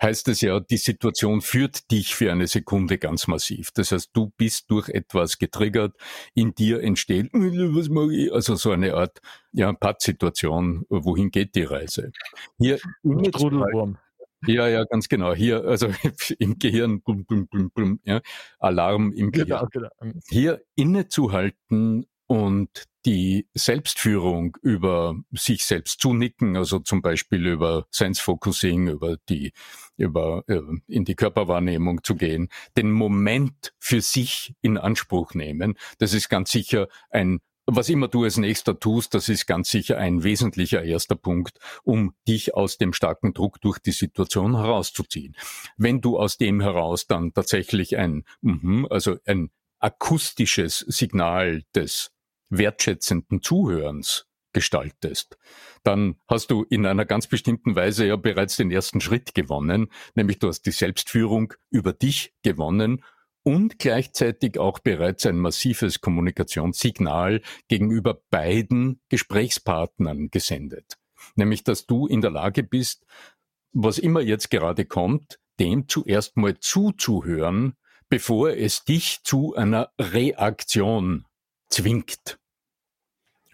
heißt 0.00 0.28
es 0.28 0.40
ja, 0.40 0.60
die 0.60 0.76
Situation 0.76 1.40
führt 1.40 1.90
dich 1.90 2.14
für 2.14 2.30
eine 2.30 2.46
Sekunde 2.46 2.98
ganz 2.98 3.26
massiv. 3.26 3.70
Das 3.72 3.92
heißt, 3.92 4.10
du 4.12 4.32
bist 4.36 4.70
durch 4.70 4.88
etwas 4.88 5.38
getriggert, 5.38 5.94
in 6.34 6.54
dir 6.54 6.82
entsteht, 6.82 7.30
was 7.32 7.88
mache 7.88 8.14
ich? 8.14 8.32
Also 8.32 8.56
so 8.56 8.70
eine 8.70 8.94
Art 8.94 9.20
ja, 9.52 9.72
Pattsituation, 9.72 10.84
wohin 10.88 11.30
geht 11.30 11.54
die 11.54 11.64
Reise? 11.64 12.12
Hier 12.58 12.78
Strudelwurm. 13.06 13.98
Ja, 14.46 14.68
ja, 14.68 14.84
ganz 14.84 15.08
genau. 15.08 15.34
Hier, 15.34 15.64
also 15.64 15.88
im 16.38 16.58
Gehirn, 16.58 17.00
blum, 17.00 17.24
blum, 17.24 17.48
blum, 17.48 17.70
blum, 17.70 18.00
ja, 18.04 18.20
Alarm 18.58 19.12
im 19.12 19.32
genau, 19.32 19.66
Gehirn. 19.66 19.90
Genau. 20.00 20.20
Hier 20.28 20.62
innezuhalten 20.74 22.06
und 22.26 22.86
die 23.04 23.46
Selbstführung 23.54 24.56
über 24.62 25.14
sich 25.30 25.64
selbst 25.64 26.00
zunicken, 26.00 26.56
also 26.56 26.80
zum 26.80 27.02
Beispiel 27.02 27.46
über 27.46 27.86
Sense 27.90 28.20
Focusing, 28.20 28.88
über 28.88 29.16
die, 29.28 29.52
über 29.96 30.42
äh, 30.48 30.60
in 30.88 31.04
die 31.04 31.14
Körperwahrnehmung 31.14 32.02
zu 32.02 32.16
gehen, 32.16 32.48
den 32.76 32.90
Moment 32.90 33.72
für 33.78 34.00
sich 34.00 34.54
in 34.60 34.76
Anspruch 34.76 35.34
nehmen. 35.34 35.78
Das 35.98 36.14
ist 36.14 36.28
ganz 36.28 36.50
sicher 36.50 36.88
ein 37.10 37.40
was 37.68 37.88
immer 37.88 38.06
du 38.06 38.22
als 38.22 38.36
nächster 38.36 38.78
tust, 38.78 39.12
das 39.14 39.28
ist 39.28 39.46
ganz 39.46 39.70
sicher 39.70 39.98
ein 39.98 40.22
wesentlicher 40.22 40.84
erster 40.84 41.16
Punkt, 41.16 41.58
um 41.82 42.14
dich 42.28 42.54
aus 42.54 42.78
dem 42.78 42.92
starken 42.92 43.34
Druck 43.34 43.60
durch 43.60 43.80
die 43.80 43.90
Situation 43.90 44.56
herauszuziehen. 44.56 45.34
Wenn 45.76 46.00
du 46.00 46.16
aus 46.16 46.38
dem 46.38 46.60
heraus 46.60 47.08
dann 47.08 47.34
tatsächlich 47.34 47.96
ein, 47.96 48.24
also 48.88 49.16
ein 49.24 49.50
akustisches 49.80 50.78
Signal 50.78 51.64
des 51.74 52.12
wertschätzenden 52.48 53.42
Zuhörens 53.42 54.26
gestaltest, 54.52 55.36
dann 55.82 56.16
hast 56.28 56.50
du 56.50 56.62
in 56.62 56.86
einer 56.86 57.04
ganz 57.04 57.26
bestimmten 57.26 57.76
Weise 57.76 58.06
ja 58.06 58.16
bereits 58.16 58.56
den 58.56 58.70
ersten 58.70 59.00
Schritt 59.00 59.34
gewonnen, 59.34 59.88
nämlich 60.14 60.38
du 60.38 60.48
hast 60.48 60.62
die 60.62 60.70
Selbstführung 60.70 61.52
über 61.70 61.92
dich 61.92 62.34
gewonnen 62.42 63.04
und 63.42 63.78
gleichzeitig 63.78 64.58
auch 64.58 64.78
bereits 64.78 65.26
ein 65.26 65.38
massives 65.38 66.00
Kommunikationssignal 66.00 67.42
gegenüber 67.68 68.20
beiden 68.30 69.00
Gesprächspartnern 69.08 70.30
gesendet. 70.30 70.96
Nämlich, 71.34 71.62
dass 71.62 71.86
du 71.86 72.06
in 72.06 72.22
der 72.22 72.30
Lage 72.30 72.62
bist, 72.62 73.04
was 73.72 73.98
immer 73.98 74.20
jetzt 74.20 74.50
gerade 74.50 74.84
kommt, 74.84 75.38
dem 75.60 75.86
zuerst 75.86 76.36
mal 76.36 76.58
zuzuhören, 76.58 77.76
bevor 78.08 78.50
es 78.50 78.84
dich 78.84 79.20
zu 79.22 79.54
einer 79.54 79.90
Reaktion 80.00 81.26
zwingt. 81.68 82.38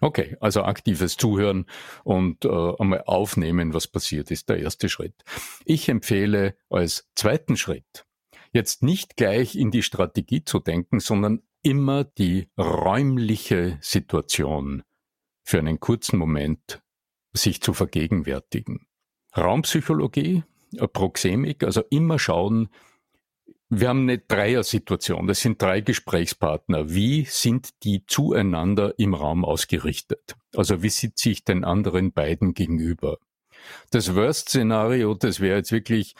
Okay, 0.01 0.35
also 0.41 0.63
aktives 0.63 1.15
Zuhören 1.15 1.65
und 2.03 2.43
äh, 2.43 2.73
einmal 2.77 3.03
aufnehmen, 3.05 3.73
was 3.73 3.87
passiert 3.87 4.31
ist, 4.31 4.49
der 4.49 4.59
erste 4.59 4.89
Schritt. 4.89 5.15
Ich 5.63 5.87
empfehle 5.87 6.57
als 6.69 7.09
zweiten 7.15 7.55
Schritt, 7.55 8.05
jetzt 8.51 8.83
nicht 8.83 9.15
gleich 9.15 9.55
in 9.55 9.71
die 9.71 9.83
Strategie 9.83 10.43
zu 10.43 10.59
denken, 10.59 10.99
sondern 10.99 11.41
immer 11.61 12.03
die 12.03 12.49
räumliche 12.57 13.77
Situation 13.81 14.83
für 15.43 15.59
einen 15.59 15.79
kurzen 15.79 16.17
Moment 16.17 16.81
sich 17.31 17.61
zu 17.61 17.73
vergegenwärtigen. 17.73 18.87
Raumpsychologie, 19.35 20.43
Proxemik, 20.91 21.63
also 21.63 21.81
immer 21.89 22.19
schauen, 22.19 22.69
wir 23.69 23.89
haben 23.89 24.01
eine 24.01 24.19
Dreier-Situation. 24.19 25.27
Das 25.27 25.41
sind 25.41 25.61
drei 25.61 25.81
Gesprächspartner. 25.81 26.89
Wie 26.89 27.25
sind 27.25 27.83
die 27.83 28.05
zueinander 28.05 28.93
im 28.97 29.13
Raum 29.13 29.45
ausgerichtet? 29.45 30.35
Also 30.55 30.83
wie 30.83 30.89
sitze 30.89 31.29
ich 31.31 31.43
den 31.43 31.63
anderen 31.63 32.13
beiden 32.13 32.53
gegenüber? 32.53 33.17
Das 33.91 34.15
Worst-Szenario, 34.15 35.13
das 35.13 35.39
wäre 35.39 35.57
jetzt 35.57 35.71
wirklich, 35.71 36.15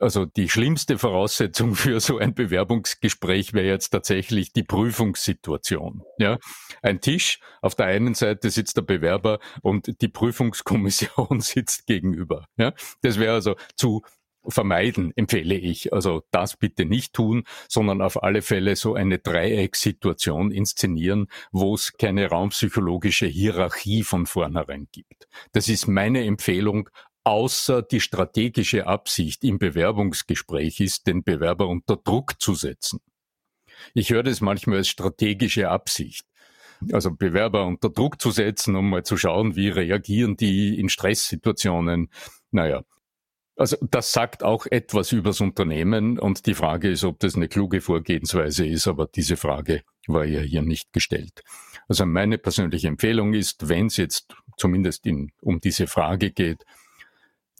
also 0.00 0.26
die 0.26 0.48
schlimmste 0.48 0.98
Voraussetzung 0.98 1.74
für 1.74 2.00
so 2.00 2.18
ein 2.18 2.34
Bewerbungsgespräch 2.34 3.54
wäre 3.54 3.66
jetzt 3.66 3.90
tatsächlich 3.90 4.52
die 4.52 4.62
Prüfungssituation. 4.62 6.02
Ja, 6.18 6.38
ein 6.82 7.00
Tisch, 7.00 7.40
auf 7.62 7.74
der 7.74 7.86
einen 7.86 8.14
Seite 8.14 8.50
sitzt 8.50 8.76
der 8.76 8.82
Bewerber 8.82 9.40
und 9.62 10.00
die 10.00 10.08
Prüfungskommission 10.08 11.40
sitzt 11.40 11.86
gegenüber. 11.86 12.46
Ja, 12.56 12.72
das 13.02 13.18
wäre 13.18 13.34
also 13.34 13.56
zu 13.74 14.02
vermeiden, 14.48 15.12
empfehle 15.16 15.54
ich. 15.54 15.92
Also 15.92 16.22
das 16.30 16.56
bitte 16.56 16.84
nicht 16.84 17.12
tun, 17.12 17.44
sondern 17.68 18.00
auf 18.00 18.22
alle 18.22 18.42
Fälle 18.42 18.76
so 18.76 18.94
eine 18.94 19.18
Dreiecksituation 19.18 20.50
inszenieren, 20.50 21.26
wo 21.52 21.74
es 21.74 21.92
keine 21.92 22.28
raumpsychologische 22.28 23.26
Hierarchie 23.26 24.02
von 24.02 24.26
vornherein 24.26 24.88
gibt. 24.92 25.28
Das 25.52 25.68
ist 25.68 25.86
meine 25.86 26.24
Empfehlung, 26.24 26.88
außer 27.24 27.82
die 27.82 28.00
strategische 28.00 28.86
Absicht 28.86 29.44
im 29.44 29.58
Bewerbungsgespräch 29.58 30.80
ist, 30.80 31.06
den 31.06 31.22
Bewerber 31.24 31.68
unter 31.68 31.96
Druck 31.96 32.40
zu 32.40 32.54
setzen. 32.54 33.00
Ich 33.94 34.10
höre 34.10 34.22
das 34.22 34.40
manchmal 34.40 34.78
als 34.78 34.88
strategische 34.88 35.68
Absicht 35.68 36.24
also 36.92 37.10
Bewerber 37.10 37.66
unter 37.66 37.90
Druck 37.90 38.20
zu 38.20 38.30
setzen, 38.30 38.76
um 38.76 38.90
mal 38.90 39.04
zu 39.04 39.16
schauen, 39.16 39.56
wie 39.56 39.68
reagieren 39.68 40.36
die 40.36 40.78
in 40.78 40.88
Stresssituationen. 40.88 42.10
Naja, 42.50 42.82
also 43.58 43.76
das 43.80 44.12
sagt 44.12 44.44
auch 44.44 44.66
etwas 44.66 45.10
übers 45.10 45.40
Unternehmen 45.40 46.18
und 46.18 46.46
die 46.46 46.54
Frage 46.54 46.90
ist, 46.90 47.02
ob 47.02 47.18
das 47.18 47.34
eine 47.34 47.48
kluge 47.48 47.80
Vorgehensweise 47.80 48.64
ist, 48.64 48.86
aber 48.86 49.06
diese 49.06 49.36
Frage 49.36 49.82
war 50.06 50.24
ja 50.24 50.40
hier 50.40 50.62
nicht 50.62 50.92
gestellt. 50.92 51.42
Also 51.88 52.06
meine 52.06 52.38
persönliche 52.38 52.86
Empfehlung 52.86 53.34
ist, 53.34 53.68
wenn 53.68 53.86
es 53.86 53.96
jetzt 53.96 54.32
zumindest 54.56 55.06
in, 55.06 55.32
um 55.42 55.60
diese 55.60 55.88
Frage 55.88 56.30
geht, 56.30 56.64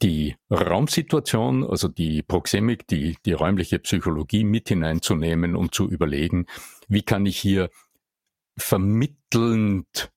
die 0.01 0.37
Raumsituation, 0.49 1.65
also 1.65 1.89
die 1.89 2.23
Proxemik, 2.23 2.87
die, 2.87 3.17
die 3.25 3.33
räumliche 3.33 3.79
Psychologie 3.79 4.45
mit 4.45 4.69
hineinzunehmen 4.69 5.57
und 5.57 5.75
zu 5.75 5.89
überlegen, 5.89 6.45
wie 6.87 7.01
kann 7.01 7.25
ich 7.25 7.37
hier 7.37 7.69
vermittelnd 8.57 10.11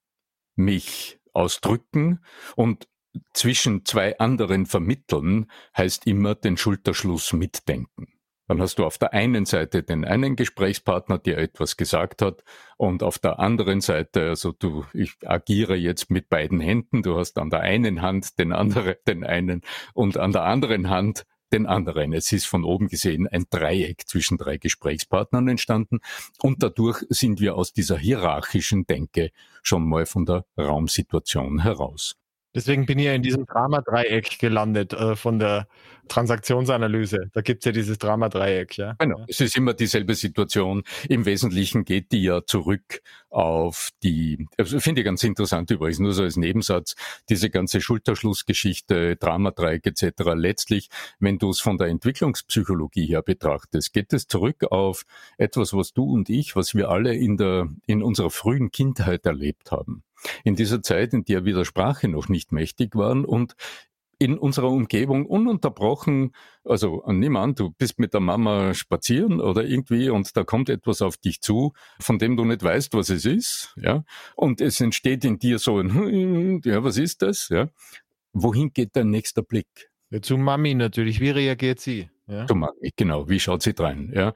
mich 0.54 1.18
ausdrücken 1.32 2.20
und 2.54 2.86
zwischen 3.32 3.84
zwei 3.84 4.18
anderen 4.18 4.66
vermitteln, 4.66 5.50
heißt 5.76 6.06
immer 6.06 6.34
den 6.34 6.56
Schulterschluss 6.56 7.32
mitdenken. 7.32 8.08
Dann 8.48 8.60
hast 8.60 8.78
du 8.78 8.84
auf 8.84 8.98
der 8.98 9.12
einen 9.12 9.46
Seite 9.46 9.82
den 9.82 10.04
einen 10.04 10.36
Gesprächspartner, 10.36 11.18
der 11.18 11.38
etwas 11.38 11.76
gesagt 11.76 12.22
hat, 12.22 12.42
und 12.76 13.02
auf 13.02 13.18
der 13.18 13.38
anderen 13.38 13.80
Seite, 13.80 14.28
also 14.28 14.52
du, 14.52 14.84
ich 14.92 15.14
agiere 15.24 15.76
jetzt 15.76 16.10
mit 16.10 16.28
beiden 16.28 16.60
Händen, 16.60 17.02
du 17.02 17.16
hast 17.16 17.38
an 17.38 17.50
der 17.50 17.60
einen 17.60 18.02
Hand 18.02 18.38
den 18.38 18.52
anderen, 18.52 18.96
den 19.06 19.24
einen 19.24 19.62
und 19.94 20.16
an 20.16 20.32
der 20.32 20.42
anderen 20.42 20.90
Hand 20.90 21.24
den 21.52 21.66
anderen. 21.66 22.12
Es 22.12 22.32
ist 22.32 22.46
von 22.46 22.64
oben 22.64 22.88
gesehen 22.88 23.28
ein 23.28 23.44
Dreieck 23.48 24.08
zwischen 24.08 24.38
drei 24.38 24.56
Gesprächspartnern 24.56 25.48
entstanden 25.48 26.00
und 26.40 26.62
dadurch 26.62 27.04
sind 27.10 27.40
wir 27.40 27.56
aus 27.56 27.72
dieser 27.72 27.98
hierarchischen 27.98 28.86
Denke 28.86 29.30
schon 29.62 29.88
mal 29.88 30.06
von 30.06 30.26
der 30.26 30.44
Raumsituation 30.58 31.62
heraus. 31.62 32.16
Deswegen 32.54 32.86
bin 32.86 32.98
ich 32.98 33.06
ja 33.06 33.14
in 33.14 33.22
diesem 33.22 33.46
Drama-Dreieck 33.46 34.38
gelandet 34.38 34.92
äh, 34.92 35.16
von 35.16 35.38
der 35.38 35.66
Transaktionsanalyse. 36.08 37.30
Da 37.32 37.40
gibt's 37.40 37.64
ja 37.64 37.72
dieses 37.72 37.98
Drama-Dreieck. 37.98 38.76
Ja? 38.76 38.94
Genau, 38.98 39.24
es 39.28 39.40
ist 39.40 39.56
immer 39.56 39.74
dieselbe 39.74 40.14
Situation. 40.14 40.82
Im 41.08 41.24
Wesentlichen 41.24 41.84
geht 41.84 42.12
die 42.12 42.24
ja 42.24 42.44
zurück 42.44 43.02
auf 43.30 43.90
die, 44.02 44.46
also 44.58 44.78
finde 44.80 45.00
ich 45.00 45.04
ganz 45.04 45.24
interessant 45.24 45.70
übrigens, 45.70 45.98
nur 45.98 46.12
so 46.12 46.22
als 46.22 46.36
Nebensatz, 46.36 46.94
diese 47.28 47.50
ganze 47.50 47.80
Schulterschlussgeschichte, 47.80 49.16
Drama-Dreieck 49.16 49.86
etc. 49.86 50.32
Letztlich, 50.34 50.88
wenn 51.18 51.38
du 51.38 51.50
es 51.50 51.60
von 51.60 51.78
der 51.78 51.88
Entwicklungspsychologie 51.88 53.06
her 53.06 53.22
betrachtest, 53.22 53.92
geht 53.92 54.12
es 54.12 54.26
zurück 54.26 54.64
auf 54.70 55.04
etwas, 55.38 55.72
was 55.72 55.92
du 55.92 56.04
und 56.04 56.28
ich, 56.28 56.56
was 56.56 56.74
wir 56.74 56.90
alle 56.90 57.14
in 57.14 57.36
der, 57.36 57.68
in 57.86 58.02
unserer 58.02 58.30
frühen 58.30 58.70
Kindheit 58.70 59.24
erlebt 59.24 59.70
haben 59.70 60.02
in 60.44 60.56
dieser 60.56 60.82
Zeit, 60.82 61.12
in 61.14 61.24
der 61.24 61.44
wir 61.44 61.54
der 61.54 61.64
Sprache 61.64 62.08
noch 62.08 62.28
nicht 62.28 62.52
mächtig 62.52 62.94
waren 62.94 63.24
und 63.24 63.56
in 64.22 64.38
unserer 64.38 64.70
Umgebung 64.70 65.26
ununterbrochen, 65.26 66.32
also 66.64 67.02
nimm 67.08 67.34
an, 67.34 67.56
du 67.56 67.72
bist 67.72 67.98
mit 67.98 68.14
der 68.14 68.20
Mama 68.20 68.72
spazieren 68.72 69.40
oder 69.40 69.64
irgendwie 69.64 70.10
und 70.10 70.36
da 70.36 70.44
kommt 70.44 70.68
etwas 70.68 71.02
auf 71.02 71.16
dich 71.16 71.40
zu, 71.40 71.72
von 71.98 72.20
dem 72.20 72.36
du 72.36 72.44
nicht 72.44 72.62
weißt, 72.62 72.94
was 72.94 73.10
es 73.10 73.24
ist, 73.24 73.74
ja, 73.74 74.04
und 74.36 74.60
es 74.60 74.80
entsteht 74.80 75.24
in 75.24 75.40
dir 75.40 75.58
so 75.58 75.80
ein, 75.80 76.60
ja, 76.64 76.84
was 76.84 76.98
ist 76.98 77.22
das, 77.22 77.48
ja, 77.48 77.68
wohin 78.32 78.72
geht 78.72 78.94
dein 78.94 79.10
nächster 79.10 79.42
Blick? 79.42 79.90
Ja, 80.10 80.22
zu 80.22 80.36
Mami 80.36 80.74
natürlich, 80.74 81.18
wie 81.18 81.30
reagiert 81.30 81.80
sie? 81.80 82.08
Ja? 82.28 82.46
Zu 82.46 82.54
Mami, 82.54 82.92
genau, 82.94 83.28
wie 83.28 83.40
schaut 83.40 83.62
sie 83.62 83.74
rein, 83.76 84.12
ja, 84.14 84.34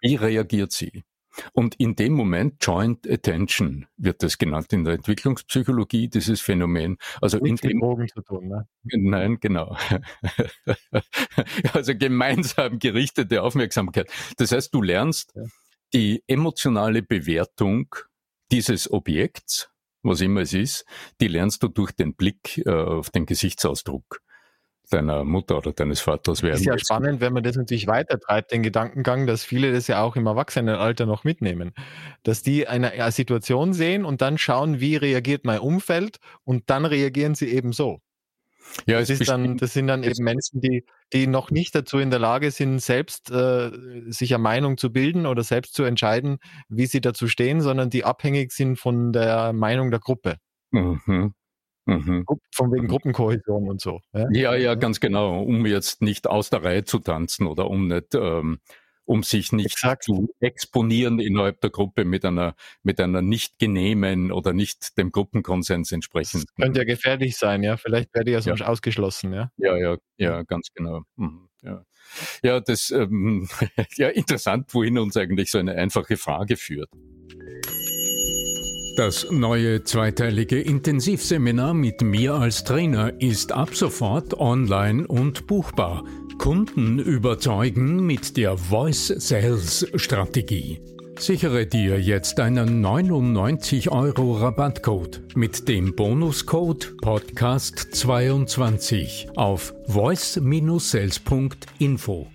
wie 0.00 0.14
reagiert 0.14 0.72
sie? 0.72 1.04
Und 1.52 1.74
in 1.76 1.96
dem 1.96 2.12
Moment 2.12 2.64
Joint 2.64 3.08
Attention 3.08 3.86
wird 3.96 4.22
das 4.22 4.38
genannt 4.38 4.72
in 4.72 4.84
der 4.84 4.94
Entwicklungspsychologie, 4.94 6.08
dieses 6.08 6.40
Phänomen. 6.40 6.98
Also 7.20 7.38
in 7.38 7.56
dem 7.56 7.80
Drogen 7.80 8.08
zu 8.08 8.22
tun, 8.22 8.48
ne? 8.48 8.68
Nein, 8.84 9.38
genau. 9.40 9.76
also 11.72 11.94
gemeinsam 11.96 12.78
gerichtete 12.78 13.42
Aufmerksamkeit. 13.42 14.10
Das 14.36 14.52
heißt, 14.52 14.72
du 14.74 14.82
lernst 14.82 15.32
ja. 15.34 15.42
die 15.92 16.22
emotionale 16.26 17.02
Bewertung 17.02 17.94
dieses 18.50 18.90
Objekts, 18.90 19.70
was 20.02 20.20
immer 20.20 20.42
es 20.42 20.54
ist, 20.54 20.84
die 21.20 21.28
lernst 21.28 21.62
du 21.62 21.68
durch 21.68 21.92
den 21.92 22.14
Blick 22.14 22.58
äh, 22.64 22.70
auf 22.70 23.10
den 23.10 23.26
Gesichtsausdruck 23.26 24.20
deiner 24.90 25.24
Mutter 25.24 25.58
oder 25.58 25.72
deines 25.72 26.00
Vaters 26.00 26.42
werden. 26.42 26.52
Das 26.52 26.60
ist 26.60 26.66
ja 26.66 26.78
spannend, 26.78 27.20
wenn 27.20 27.32
man 27.32 27.42
das 27.42 27.56
natürlich 27.56 27.86
weitertreibt, 27.86 28.52
den 28.52 28.62
Gedankengang, 28.62 29.26
dass 29.26 29.44
viele 29.44 29.72
das 29.72 29.86
ja 29.86 30.02
auch 30.02 30.16
im 30.16 30.26
Erwachsenenalter 30.26 31.06
noch 31.06 31.24
mitnehmen. 31.24 31.72
Dass 32.22 32.42
die 32.42 32.68
eine, 32.68 32.92
eine 32.92 33.12
Situation 33.12 33.72
sehen 33.72 34.04
und 34.04 34.22
dann 34.22 34.38
schauen, 34.38 34.80
wie 34.80 34.96
reagiert 34.96 35.44
mein 35.44 35.58
Umfeld 35.58 36.18
und 36.44 36.70
dann 36.70 36.84
reagieren 36.84 37.34
sie 37.34 37.48
eben 37.48 37.72
so. 37.72 38.00
Ja, 38.86 38.98
das, 38.98 39.10
ist 39.10 39.28
dann, 39.28 39.56
das 39.56 39.72
sind 39.72 39.86
dann 39.86 40.02
eben 40.02 40.22
Menschen, 40.22 40.60
die, 40.60 40.84
die 41.12 41.26
noch 41.26 41.50
nicht 41.50 41.74
dazu 41.74 41.98
in 41.98 42.10
der 42.10 42.18
Lage 42.18 42.50
sind, 42.50 42.80
selbst 42.80 43.30
äh, 43.30 43.70
sich 44.08 44.34
eine 44.34 44.42
Meinung 44.42 44.76
zu 44.76 44.92
bilden 44.92 45.26
oder 45.26 45.42
selbst 45.42 45.74
zu 45.74 45.84
entscheiden, 45.84 46.38
wie 46.68 46.86
sie 46.86 47.00
dazu 47.00 47.28
stehen, 47.28 47.60
sondern 47.60 47.90
die 47.90 48.04
abhängig 48.04 48.52
sind 48.52 48.76
von 48.78 49.12
der 49.12 49.52
Meinung 49.52 49.90
der 49.90 50.00
Gruppe. 50.00 50.36
Mhm. 50.70 51.34
Mhm. 51.86 52.26
Von 52.52 52.72
wegen 52.72 52.84
mhm. 52.84 52.88
Gruppenkohäsion 52.88 53.68
und 53.68 53.80
so. 53.80 54.00
Ja? 54.12 54.26
ja, 54.32 54.54
ja, 54.56 54.74
ganz 54.74 55.00
genau. 55.00 55.40
Um 55.42 55.64
jetzt 55.66 56.02
nicht 56.02 56.26
aus 56.26 56.50
der 56.50 56.62
Reihe 56.62 56.84
zu 56.84 56.98
tanzen 56.98 57.46
oder 57.46 57.70
um 57.70 57.86
nicht, 57.86 58.14
ähm, 58.14 58.58
um 59.04 59.22
sich 59.22 59.52
nicht 59.52 59.66
Exakt. 59.66 60.02
zu 60.02 60.28
exponieren 60.40 61.20
innerhalb 61.20 61.60
der 61.60 61.70
Gruppe 61.70 62.04
mit 62.04 62.24
einer, 62.24 62.56
mit 62.82 63.00
einer 63.00 63.22
nicht 63.22 63.60
genehmen 63.60 64.32
oder 64.32 64.52
nicht 64.52 64.98
dem 64.98 65.12
Gruppenkonsens 65.12 65.92
entsprechend. 65.92 66.46
Könnte 66.56 66.80
ja 66.80 66.84
gefährlich 66.84 67.36
sein, 67.36 67.62
ja. 67.62 67.76
Vielleicht 67.76 68.12
werde 68.14 68.30
ich 68.30 68.34
ja 68.34 68.40
sonst 68.42 68.62
ausgeschlossen, 68.62 69.32
ja. 69.32 69.52
Ja, 69.56 69.76
ja, 69.76 69.96
ja, 70.16 70.42
ganz 70.42 70.68
genau. 70.74 71.02
Mhm. 71.14 71.48
Ja. 71.62 71.84
ja, 72.42 72.60
das, 72.60 72.90
ähm, 72.90 73.48
ja, 73.96 74.08
interessant, 74.08 74.74
wohin 74.74 74.98
uns 74.98 75.16
eigentlich 75.16 75.50
so 75.50 75.58
eine 75.58 75.74
einfache 75.76 76.16
Frage 76.16 76.56
führt. 76.56 76.90
Das 78.96 79.30
neue 79.30 79.84
zweiteilige 79.84 80.58
Intensivseminar 80.58 81.74
mit 81.74 82.00
mir 82.00 82.34
als 82.34 82.64
Trainer 82.64 83.12
ist 83.20 83.52
ab 83.52 83.74
sofort 83.74 84.32
online 84.40 85.06
und 85.06 85.46
buchbar. 85.46 86.02
Kunden 86.38 86.98
überzeugen 86.98 88.06
mit 88.06 88.38
der 88.38 88.56
Voice 88.56 89.08
Sales 89.08 89.86
Strategie. 89.96 90.80
Sichere 91.18 91.66
dir 91.66 92.00
jetzt 92.00 92.40
einen 92.40 92.80
99 92.80 93.92
Euro 93.92 94.38
Rabattcode 94.38 95.24
mit 95.34 95.68
dem 95.68 95.94
Bonuscode 95.94 96.94
Podcast22 97.02 99.36
auf 99.36 99.74
voice-sales.info. 99.88 102.28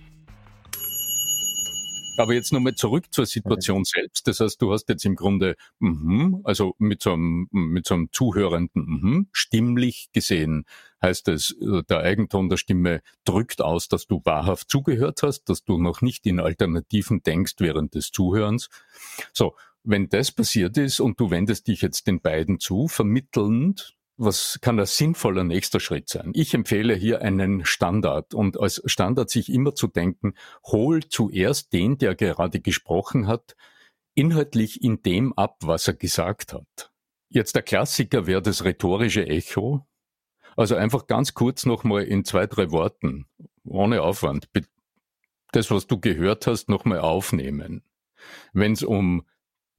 Aber 2.22 2.34
jetzt 2.34 2.52
nochmal 2.52 2.76
zurück 2.76 3.06
zur 3.10 3.26
Situation 3.26 3.82
selbst. 3.82 4.28
Das 4.28 4.38
heißt, 4.38 4.62
du 4.62 4.72
hast 4.72 4.88
jetzt 4.88 5.04
im 5.04 5.16
Grunde, 5.16 5.56
mm 5.80 6.36
also 6.44 6.76
mit 6.78 7.02
so 7.02 7.14
einem, 7.14 7.48
mit 7.50 7.84
so 7.84 7.94
einem 7.94 8.10
zuhörenden 8.12 8.84
mm 8.84 9.26
stimmlich 9.32 10.08
gesehen, 10.12 10.64
heißt 11.02 11.26
es, 11.26 11.50
äh, 11.60 11.82
der 11.82 11.98
Eigenton 11.98 12.48
der 12.48 12.58
Stimme 12.58 13.02
drückt 13.24 13.60
aus, 13.60 13.88
dass 13.88 14.06
du 14.06 14.20
wahrhaft 14.22 14.70
zugehört 14.70 15.24
hast, 15.24 15.48
dass 15.48 15.64
du 15.64 15.78
noch 15.78 16.00
nicht 16.00 16.24
in 16.24 16.38
Alternativen 16.38 17.24
denkst 17.24 17.54
während 17.58 17.96
des 17.96 18.12
Zuhörens. 18.12 18.68
So, 19.32 19.56
wenn 19.82 20.08
das 20.08 20.30
passiert 20.30 20.76
ist 20.76 21.00
und 21.00 21.18
du 21.18 21.32
wendest 21.32 21.66
dich 21.66 21.82
jetzt 21.82 22.06
den 22.06 22.20
beiden 22.20 22.60
zu, 22.60 22.86
vermittelnd, 22.86 23.96
was 24.16 24.58
kann 24.60 24.78
ein 24.78 24.86
sinnvoller 24.86 25.44
nächster 25.44 25.80
Schritt 25.80 26.08
sein? 26.08 26.32
Ich 26.34 26.54
empfehle 26.54 26.94
hier 26.94 27.22
einen 27.22 27.64
Standard 27.64 28.34
und 28.34 28.60
als 28.60 28.82
Standard 28.86 29.30
sich 29.30 29.52
immer 29.52 29.74
zu 29.74 29.88
denken, 29.88 30.34
hol 30.64 31.02
zuerst 31.08 31.72
den, 31.72 31.98
der 31.98 32.14
gerade 32.14 32.60
gesprochen 32.60 33.26
hat, 33.26 33.56
inhaltlich 34.14 34.82
in 34.82 35.02
dem 35.02 35.32
ab, 35.32 35.56
was 35.62 35.88
er 35.88 35.94
gesagt 35.94 36.52
hat. 36.52 36.92
Jetzt 37.28 37.54
der 37.54 37.62
Klassiker 37.62 38.26
wäre 38.26 38.42
das 38.42 38.64
rhetorische 38.64 39.26
Echo. 39.26 39.86
Also 40.56 40.76
einfach 40.76 41.06
ganz 41.06 41.32
kurz 41.32 41.64
nochmal 41.64 42.04
in 42.04 42.26
zwei, 42.26 42.46
drei 42.46 42.70
Worten, 42.70 43.26
ohne 43.64 44.02
Aufwand, 44.02 44.50
das, 45.52 45.70
was 45.70 45.86
du 45.86 45.98
gehört 45.98 46.46
hast, 46.46 46.68
nochmal 46.68 47.00
aufnehmen. 47.00 47.82
Wenn 48.52 48.72
es 48.72 48.82
um 48.82 49.26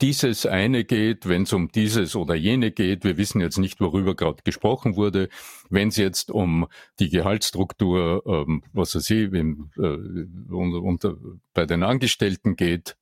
dieses 0.04 0.46
eine 0.46 0.84
geht, 0.84 1.30
wenn 1.30 1.44
es 1.44 1.54
um 1.54 1.70
dieses 1.70 2.18
oder 2.18 2.36
jene 2.36 2.72
geht. 2.72 3.06
Wir 3.06 3.18
wissen 3.18 3.40
jetzt 3.40 3.58
nicht, 3.58 3.80
worüber 3.80 4.16
gerade 4.16 4.44
gesprochen 4.44 4.98
wurde. 4.98 5.30
Wenn 5.70 5.88
es 5.88 5.96
jetzt 5.96 6.30
um 6.30 6.68
die 7.00 7.10
Gehaltsstruktur, 7.10 8.22
ähm, 8.26 8.64
was 8.74 8.96
weiß 8.96 9.10
ich, 9.12 9.32
im, 9.32 9.72
äh, 9.78 10.52
unter, 10.54 10.82
unter, 10.82 11.16
bei 11.54 11.66
den 11.66 11.84
Angestellten 11.84 12.58
geht, 12.58 12.98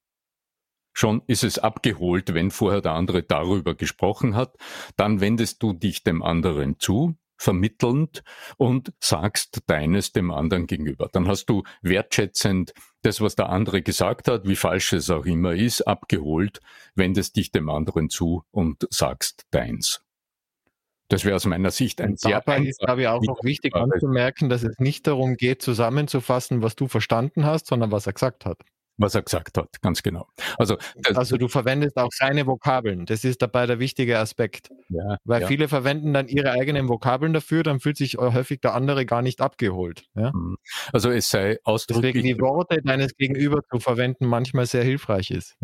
schon 0.93 1.23
ist 1.25 1.43
es 1.43 1.57
abgeholt, 1.57 2.35
wenn 2.35 2.51
vorher 2.51 2.81
der 2.81 2.91
andere 2.91 3.23
darüber 3.23 3.73
gesprochen 3.73 4.35
hat. 4.35 4.55
Dann 4.95 5.21
wendest 5.21 5.63
du 5.63 5.73
dich 5.73 6.03
dem 6.03 6.21
anderen 6.21 6.77
zu 6.77 7.15
vermittelnd 7.35 8.21
und 8.57 8.93
sagst 8.99 9.63
deines 9.65 10.11
dem 10.11 10.29
anderen 10.29 10.67
gegenüber. 10.67 11.09
Dann 11.11 11.27
hast 11.27 11.45
du 11.45 11.63
wertschätzend 11.81 12.75
das, 13.01 13.21
was 13.21 13.35
der 13.35 13.49
andere 13.49 13.81
gesagt 13.81 14.27
hat, 14.27 14.47
wie 14.47 14.55
falsch 14.55 14.93
es 14.93 15.09
auch 15.09 15.25
immer 15.25 15.53
ist, 15.53 15.81
abgeholt, 15.81 16.59
wendest 16.95 17.35
dich 17.35 17.51
dem 17.51 17.69
anderen 17.69 18.09
zu 18.09 18.43
und 18.51 18.87
sagst 18.89 19.45
deins. 19.51 20.03
Das 21.07 21.25
wäre 21.25 21.35
aus 21.35 21.45
meiner 21.45 21.71
Sicht 21.71 21.99
ein 21.99 22.11
und 22.11 22.19
sehr 22.19 22.41
Dabei 22.41 22.59
ist, 22.59 22.79
glaube 22.79 23.01
ich, 23.01 23.07
auch 23.07 23.21
noch 23.21 23.43
wichtig 23.43 23.75
anzumerken, 23.75 24.49
dass 24.49 24.63
es 24.63 24.79
nicht 24.79 25.07
darum 25.07 25.35
geht, 25.35 25.61
zusammenzufassen, 25.61 26.61
was 26.61 26.75
du 26.75 26.87
verstanden 26.87 27.45
hast, 27.45 27.67
sondern 27.67 27.91
was 27.91 28.07
er 28.07 28.13
gesagt 28.13 28.45
hat 28.45 28.59
was 28.97 29.15
er 29.15 29.23
gesagt 29.23 29.57
hat, 29.57 29.81
ganz 29.81 30.03
genau. 30.03 30.27
Also, 30.57 30.77
also 31.15 31.37
du 31.37 31.47
verwendest 31.47 31.97
auch 31.97 32.11
seine 32.11 32.45
Vokabeln. 32.45 33.05
Das 33.05 33.23
ist 33.23 33.41
dabei 33.41 33.65
der 33.65 33.79
wichtige 33.79 34.19
Aspekt. 34.19 34.69
Ja, 34.89 35.17
Weil 35.23 35.41
ja. 35.41 35.47
viele 35.47 35.67
verwenden 35.67 36.13
dann 36.13 36.27
ihre 36.27 36.51
eigenen 36.51 36.87
Vokabeln 36.87 37.33
dafür, 37.33 37.63
dann 37.63 37.79
fühlt 37.79 37.97
sich 37.97 38.17
häufig 38.17 38.61
der 38.61 38.73
andere 38.73 39.05
gar 39.05 39.21
nicht 39.21 39.41
abgeholt. 39.41 40.03
Ja? 40.15 40.31
Mhm. 40.33 40.57
Also 40.93 41.09
es 41.09 41.29
sei 41.29 41.57
ausdrücklich. 41.63 42.13
Deswegen 42.13 42.35
die 42.35 42.41
Worte 42.41 42.81
deines 42.83 43.15
Gegenüber 43.15 43.61
zu 43.69 43.79
verwenden 43.79 44.25
manchmal 44.27 44.65
sehr 44.65 44.83
hilfreich 44.83 45.31
ist. 45.31 45.57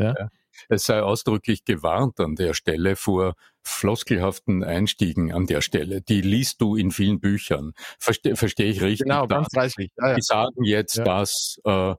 Es 0.70 0.86
sei 0.86 1.02
ausdrücklich 1.02 1.66
gewarnt 1.66 2.20
an 2.20 2.36
der 2.36 2.54
Stelle 2.54 2.96
vor 2.96 3.36
floskelhaften 3.62 4.64
Einstiegen 4.64 5.32
an 5.32 5.46
der 5.46 5.62
Stelle. 5.62 6.02
Die 6.02 6.22
liest 6.22 6.62
du 6.62 6.76
in 6.76 6.92
vielen 6.92 7.20
Büchern. 7.20 7.74
Verstehe 8.00 8.36
versteh 8.36 8.66
ich 8.66 8.82
richtig? 8.82 9.08
Genau, 9.08 9.28
ganz 9.28 9.50
preislich. 9.50 9.92
Ja, 9.98 10.16
die 10.16 10.22
sagen 10.22 10.64
jetzt, 10.64 10.98
dass 10.98 11.60
äh, 11.66 11.96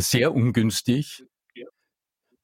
sehr 0.00 0.34
ungünstig, 0.34 1.24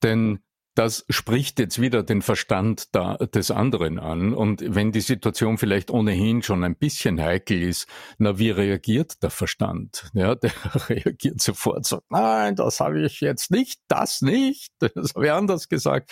denn 0.03 0.41
das 0.75 1.05
spricht 1.11 1.59
jetzt 1.59 1.81
wieder 1.81 2.03
den 2.03 2.23
Verstand 2.23 2.95
da, 2.95 3.17
des 3.17 3.51
anderen 3.51 3.99
an. 3.99 4.33
Und 4.33 4.65
wenn 4.67 4.91
die 4.91 5.03
Situation 5.03 5.59
vielleicht 5.59 5.91
ohnehin 5.91 6.43
schon 6.43 6.65
ein 6.65 6.77
bisschen 6.77 7.21
heikel 7.21 7.61
ist, 7.62 7.87
na, 8.17 8.38
wie 8.38 8.51
reagiert 8.51 9.23
der 9.23 9.31
Verstand? 9.31 10.11
Ja, 10.15 10.35
der 10.35 10.53
reagiert 10.88 11.43
sofort, 11.43 11.87
sagt, 11.87 12.11
nein, 12.11 12.57
das 12.57 12.81
habe 12.81 13.03
ich 13.05 13.21
jetzt 13.21 13.51
nicht, 13.51 13.81
das 13.88 14.23
nicht, 14.23 14.73
das 14.79 15.15
habe 15.15 15.27
ich 15.27 15.33
anders 15.33 15.69
gesagt. 15.69 16.11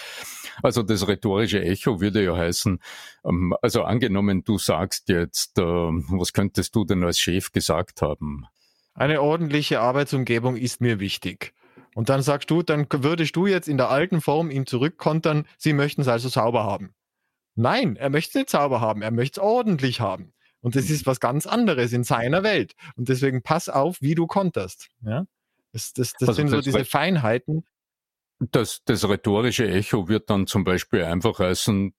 Also 0.63 0.83
das 0.83 1.09
rhetorische 1.09 1.63
Echo 1.63 2.01
würde 2.01 2.23
ja 2.23 2.37
heißen, 2.37 2.81
ähm, 3.25 3.55
also 3.63 3.85
angenommen, 3.85 4.45
du 4.45 4.59
sagst 4.59 5.09
jetzt, 5.09 5.59
ähm, 5.59 6.05
was 6.11 6.35
könntest 6.35 6.75
du 6.77 6.85
denn 6.85 7.03
als 7.03 7.19
Chef 7.19 7.51
gesagt 7.53 8.03
haben? 8.03 8.47
Eine 8.95 9.23
ordentliche 9.23 9.81
Arbeitsumgebung 9.81 10.57
ist 10.57 10.81
mir 10.81 11.01
wichtig. 11.01 11.55
Und 11.95 12.09
dann 12.09 12.23
sagst 12.23 12.51
du, 12.51 12.63
dann 12.63 12.87
würdest 12.91 13.35
du 13.37 13.47
jetzt 13.47 13.69
in 13.69 13.77
der 13.77 13.91
alten 13.91 14.21
Form 14.21 14.51
ihm 14.51 14.67
zurückkontern, 14.67 15.47
sie 15.59 15.73
möchten 15.73 16.03
es 16.03 16.09
also 16.09 16.29
sauber 16.29 16.65
haben. 16.65 16.95
Nein, 17.55 17.97
er 17.97 18.11
möchte 18.11 18.31
es 18.31 18.35
nicht 18.35 18.51
sauber 18.51 18.81
haben, 18.81 19.03
er 19.03 19.11
möchte 19.11 19.41
es 19.41 19.45
ordentlich 19.45 20.01
haben. 20.01 20.33
Und 20.61 20.77
das 20.77 20.91
ist 20.91 21.07
was 21.07 21.21
ganz 21.21 21.47
anderes 21.47 21.93
in 21.93 22.05
seiner 22.05 22.43
Welt. 22.43 22.75
Und 22.97 23.09
deswegen 23.09 23.43
pass 23.43 23.69
auf, 23.69 24.01
wie 24.01 24.15
du 24.15 24.27
konterst. 24.27 24.89
Ja? 25.03 25.25
Das, 25.73 25.93
das, 25.93 26.13
das 26.13 26.29
also 26.29 26.33
sind 26.35 26.53
das 26.53 26.65
so 26.65 26.71
diese 26.71 26.85
Feinheiten. 26.85 27.65
Das, 28.39 28.83
das 28.85 29.09
rhetorische 29.09 29.69
Echo 29.69 30.09
wird 30.09 30.31
dann 30.31 30.47
zum 30.47 30.65
Beispiel 30.65 31.05
einfach 31.05 31.39
heißen, 31.39 31.95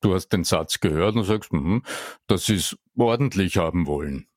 du 0.00 0.14
hast 0.14 0.28
den 0.28 0.44
Satz 0.44 0.80
gehört 0.80 1.16
und 1.16 1.24
sagst, 1.24 1.52
mh, 1.52 1.80
das 2.26 2.48
ist 2.48 2.76
ordentlich 2.96 3.56
haben 3.56 3.86
wollen. 3.86 4.28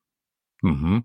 Mhm. 0.62 1.04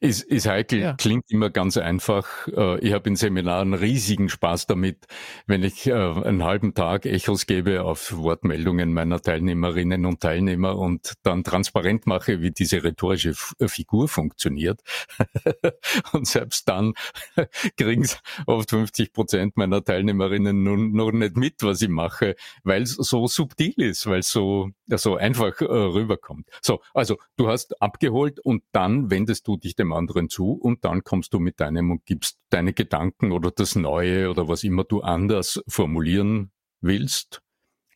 Ist, 0.00 0.22
ist 0.22 0.46
heikel, 0.46 0.80
ja. 0.80 0.94
klingt 0.94 1.30
immer 1.30 1.50
ganz 1.50 1.76
einfach. 1.76 2.48
Äh, 2.48 2.78
ich 2.80 2.92
habe 2.92 3.08
in 3.08 3.16
Seminaren 3.16 3.74
riesigen 3.74 4.28
Spaß 4.28 4.66
damit, 4.66 5.06
wenn 5.46 5.62
ich 5.62 5.86
äh, 5.86 5.92
einen 5.92 6.44
halben 6.44 6.74
Tag 6.74 7.06
Echos 7.06 7.46
gebe 7.46 7.82
auf 7.82 8.16
Wortmeldungen 8.16 8.92
meiner 8.92 9.20
Teilnehmerinnen 9.20 10.06
und 10.06 10.20
Teilnehmer 10.20 10.76
und 10.76 11.14
dann 11.22 11.44
transparent 11.44 12.06
mache, 12.06 12.42
wie 12.42 12.50
diese 12.50 12.84
rhetorische 12.84 13.34
äh, 13.58 13.68
Figur 13.68 14.08
funktioniert. 14.08 14.80
und 16.12 16.26
selbst 16.26 16.68
dann 16.68 16.94
kriegen 17.76 18.02
es 18.02 18.20
oft 18.46 18.70
50 18.70 19.12
Prozent 19.12 19.56
meiner 19.56 19.82
Teilnehmerinnen 19.82 20.62
nun 20.62 20.92
noch 20.92 21.12
nicht 21.12 21.36
mit, 21.36 21.62
was 21.62 21.80
ich 21.82 21.88
mache, 21.88 22.36
weil 22.64 22.82
es 22.82 22.92
so 22.92 23.26
subtil 23.26 23.74
ist, 23.76 24.06
weil 24.06 24.20
es 24.20 24.30
so, 24.30 24.70
so 24.88 25.16
einfach 25.16 25.60
rüberkommt. 25.60 26.48
So, 26.60 26.80
also 26.94 27.18
du 27.36 27.48
hast 27.48 27.80
abgeholt 27.80 28.40
und 28.40 28.62
dann 28.72 29.10
wendest 29.10 29.46
du 29.46 29.56
dich 29.56 29.74
dem 29.76 29.85
dem 29.86 29.92
anderen 29.92 30.28
zu 30.28 30.52
und 30.52 30.84
dann 30.84 31.04
kommst 31.04 31.32
du 31.32 31.38
mit 31.38 31.60
deinem 31.60 31.90
und 31.90 32.04
gibst 32.04 32.38
deine 32.50 32.72
Gedanken 32.72 33.32
oder 33.32 33.50
das 33.50 33.76
Neue 33.76 34.30
oder 34.30 34.48
was 34.48 34.64
immer 34.64 34.84
du 34.84 35.00
anders 35.00 35.62
formulieren 35.68 36.50
willst, 36.80 37.42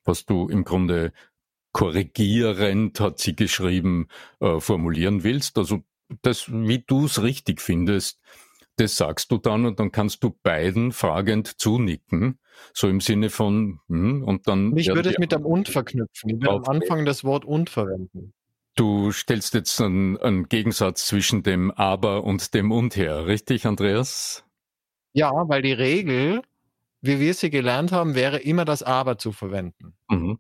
was 0.05 0.25
du 0.25 0.49
im 0.49 0.65
Grunde 0.65 1.13
korrigierend, 1.73 2.99
hat 3.01 3.19
sie 3.19 3.37
geschrieben, 3.37 4.09
äh, 4.41 4.61
formulieren 4.61 5.23
willst. 5.23 5.59
Also 5.59 5.83
das, 6.23 6.51
wie 6.51 6.83
du 6.85 7.07
es 7.07 7.23
richtig 7.23 7.61
findest, 7.61 8.21
das 8.77 8.97
sagst 8.97 9.31
du 9.31 9.39
dann 9.39 9.67
und 9.67 9.79
dann 9.79 9.93
kannst 9.93 10.25
du 10.25 10.37
beiden 10.43 10.93
fragend 10.93 11.61
zunicken, 11.61 12.39
so 12.73 12.89
im 12.89 13.01
Sinne 13.01 13.31
von, 13.31 13.81
hm, 13.89 14.25
und 14.25 14.49
dann. 14.49 14.77
Ich 14.77 14.89
würde 14.89 15.11
es 15.11 15.19
mit 15.19 15.33
dem 15.33 15.45
und 15.45 15.69
verknüpfen. 15.69 16.31
Ich 16.31 16.37
würde 16.37 16.51
am 16.51 16.65
Anfang 16.65 17.05
das 17.05 17.23
Wort 17.25 17.45
und 17.45 17.69
verwenden. 17.69 18.33
Du 18.77 19.13
stellst 19.13 19.55
jetzt 19.55 19.81
einen, 19.81 20.17
einen, 20.19 20.49
Gegensatz 20.49 21.07
zwischen 21.07 21.43
dem 21.43 21.71
Aber 21.73 22.25
und 22.25 22.55
dem 22.55 22.73
Und 22.73 22.97
her, 22.97 23.27
richtig, 23.27 23.67
Andreas? 23.67 24.45
Ja, 25.13 25.33
weil 25.49 25.63
die 25.63 25.73
Regel, 25.73 26.43
wie 27.01 27.21
wir 27.21 27.35
sie 27.35 27.51
gelernt 27.51 27.93
haben, 27.93 28.15
wäre 28.15 28.39
immer 28.39 28.65
das 28.65 28.83
Aber 28.83 29.19
zu 29.19 29.33
verwenden. 29.33 29.95
Mhm. 30.09 30.39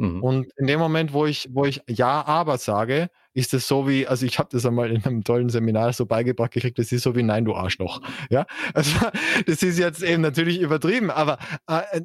Mhm. 0.00 0.22
Und 0.22 0.52
in 0.56 0.66
dem 0.66 0.80
Moment, 0.80 1.12
wo 1.12 1.26
ich, 1.26 1.48
wo 1.52 1.66
ich 1.66 1.82
Ja, 1.86 2.24
aber 2.24 2.56
sage, 2.56 3.10
ist 3.34 3.52
es 3.52 3.68
so 3.68 3.86
wie, 3.86 4.06
also 4.06 4.24
ich 4.24 4.38
habe 4.38 4.48
das 4.50 4.64
einmal 4.64 4.90
in 4.90 5.04
einem 5.04 5.24
tollen 5.24 5.50
Seminar 5.50 5.92
so 5.92 6.06
beigebracht 6.06 6.52
gekriegt, 6.52 6.78
das 6.78 6.90
ist 6.90 7.02
so 7.02 7.14
wie 7.14 7.22
Nein, 7.22 7.44
du 7.44 7.54
Arschloch. 7.54 8.00
Ja, 8.30 8.46
also 8.72 8.98
das 9.46 9.62
ist 9.62 9.78
jetzt 9.78 10.02
eben 10.02 10.22
natürlich 10.22 10.58
übertrieben, 10.60 11.10
aber 11.10 11.38
äh, 11.66 12.00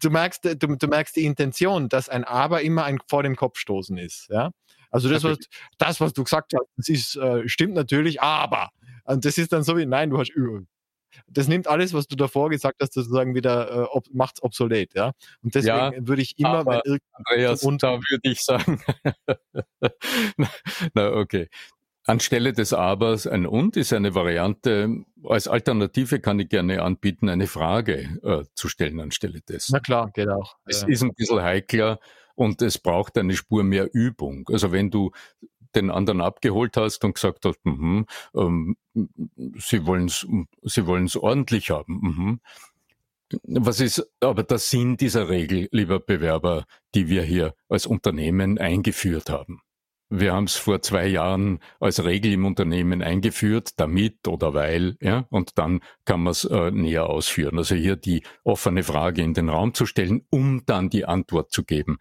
du 0.00 0.10
merkst, 0.10 0.44
du, 0.44 0.76
du 0.76 0.86
merkst 0.86 1.16
die 1.16 1.24
Intention, 1.24 1.90
dass 1.90 2.08
ein 2.08 2.24
Aber 2.24 2.62
immer 2.62 2.84
ein 2.84 2.98
vor 3.08 3.22
dem 3.22 3.36
Kopf 3.36 3.58
stoßen 3.58 3.98
ist. 3.98 4.28
Ja, 4.30 4.50
also 4.94 5.08
das, 5.08 5.24
was, 5.24 5.38
das, 5.76 6.00
was 6.00 6.12
du 6.12 6.22
gesagt 6.22 6.52
hast, 6.54 6.68
das 6.76 6.88
ist, 6.88 7.16
äh, 7.16 7.48
stimmt 7.48 7.74
natürlich, 7.74 8.22
aber. 8.22 8.70
Und 9.02 9.24
das 9.24 9.38
ist 9.38 9.52
dann 9.52 9.64
so 9.64 9.76
wie, 9.76 9.86
nein, 9.86 10.08
du 10.08 10.18
hast 10.18 10.32
das 11.26 11.48
nimmt 11.48 11.66
alles, 11.66 11.94
was 11.94 12.06
du 12.06 12.14
davor 12.14 12.48
gesagt 12.48 12.80
hast, 12.80 12.92
sozusagen 12.92 13.34
wieder 13.34 13.70
äh, 13.70 13.86
ob, 13.90 14.04
macht's 14.12 14.40
obsolet, 14.40 14.94
ja. 14.94 15.10
Und 15.42 15.56
deswegen 15.56 15.76
ja, 15.76 15.92
würde 15.98 16.22
ich 16.22 16.38
immer, 16.38 16.58
aber, 16.60 16.80
wenn 16.84 16.98
Andreas, 17.12 17.64
und 17.64 17.82
da 17.82 17.94
würde 17.94 18.20
ich 18.22 18.40
sagen, 18.40 18.80
na 20.94 21.12
okay. 21.12 21.48
Anstelle 22.06 22.52
des 22.52 22.72
Abers 22.72 23.26
ein 23.26 23.46
Und 23.46 23.76
ist 23.76 23.92
eine 23.92 24.14
Variante. 24.14 25.04
Als 25.24 25.48
Alternative 25.48 26.20
kann 26.20 26.38
ich 26.38 26.50
gerne 26.50 26.82
anbieten, 26.82 27.28
eine 27.28 27.48
Frage 27.48 28.20
äh, 28.22 28.44
zu 28.54 28.68
stellen 28.68 29.00
anstelle 29.00 29.40
des. 29.40 29.70
Na 29.70 29.80
klar, 29.80 30.10
geht 30.12 30.28
auch. 30.28 30.56
Es 30.66 30.82
ja. 30.82 30.88
ist 30.88 31.02
ein 31.02 31.14
bisschen 31.14 31.42
heikler 31.42 31.98
und 32.34 32.62
es 32.62 32.78
braucht 32.78 33.16
eine 33.18 33.36
Spur 33.36 33.62
mehr 33.64 33.88
Übung. 33.92 34.48
Also 34.50 34.72
wenn 34.72 34.90
du 34.90 35.12
den 35.74 35.90
anderen 35.90 36.20
abgeholt 36.20 36.76
hast 36.76 37.04
und 37.04 37.14
gesagt 37.14 37.44
hast, 37.44 37.58
mh, 37.64 38.04
ähm, 38.36 38.76
sie 39.56 39.86
wollen 39.86 40.06
es 40.06 40.26
sie 40.62 40.86
wollen's 40.86 41.16
ordentlich 41.16 41.70
haben. 41.70 42.00
Mh. 42.02 42.38
Was 43.42 43.80
ist 43.80 44.06
aber 44.20 44.44
der 44.44 44.58
Sinn 44.58 44.96
dieser 44.96 45.28
Regel, 45.28 45.68
lieber 45.72 45.98
Bewerber, 45.98 46.66
die 46.94 47.08
wir 47.08 47.22
hier 47.22 47.54
als 47.68 47.86
Unternehmen 47.86 48.58
eingeführt 48.58 49.30
haben? 49.30 49.62
Wir 50.10 50.32
haben 50.32 50.44
es 50.44 50.56
vor 50.56 50.82
zwei 50.82 51.06
Jahren 51.06 51.60
als 51.80 52.04
Regel 52.04 52.32
im 52.32 52.44
Unternehmen 52.44 53.02
eingeführt, 53.02 53.70
damit 53.78 54.28
oder 54.28 54.54
weil, 54.54 54.96
ja, 55.00 55.26
und 55.30 55.58
dann 55.58 55.80
kann 56.04 56.22
man 56.22 56.32
es 56.32 56.44
äh, 56.44 56.70
näher 56.70 57.06
ausführen. 57.06 57.58
Also 57.58 57.74
hier 57.74 57.96
die 57.96 58.22
offene 58.44 58.82
Frage 58.82 59.22
in 59.22 59.34
den 59.34 59.48
Raum 59.48 59.74
zu 59.74 59.86
stellen, 59.86 60.26
um 60.30 60.62
dann 60.66 60.90
die 60.90 61.04
Antwort 61.04 61.52
zu 61.52 61.64
geben, 61.64 61.98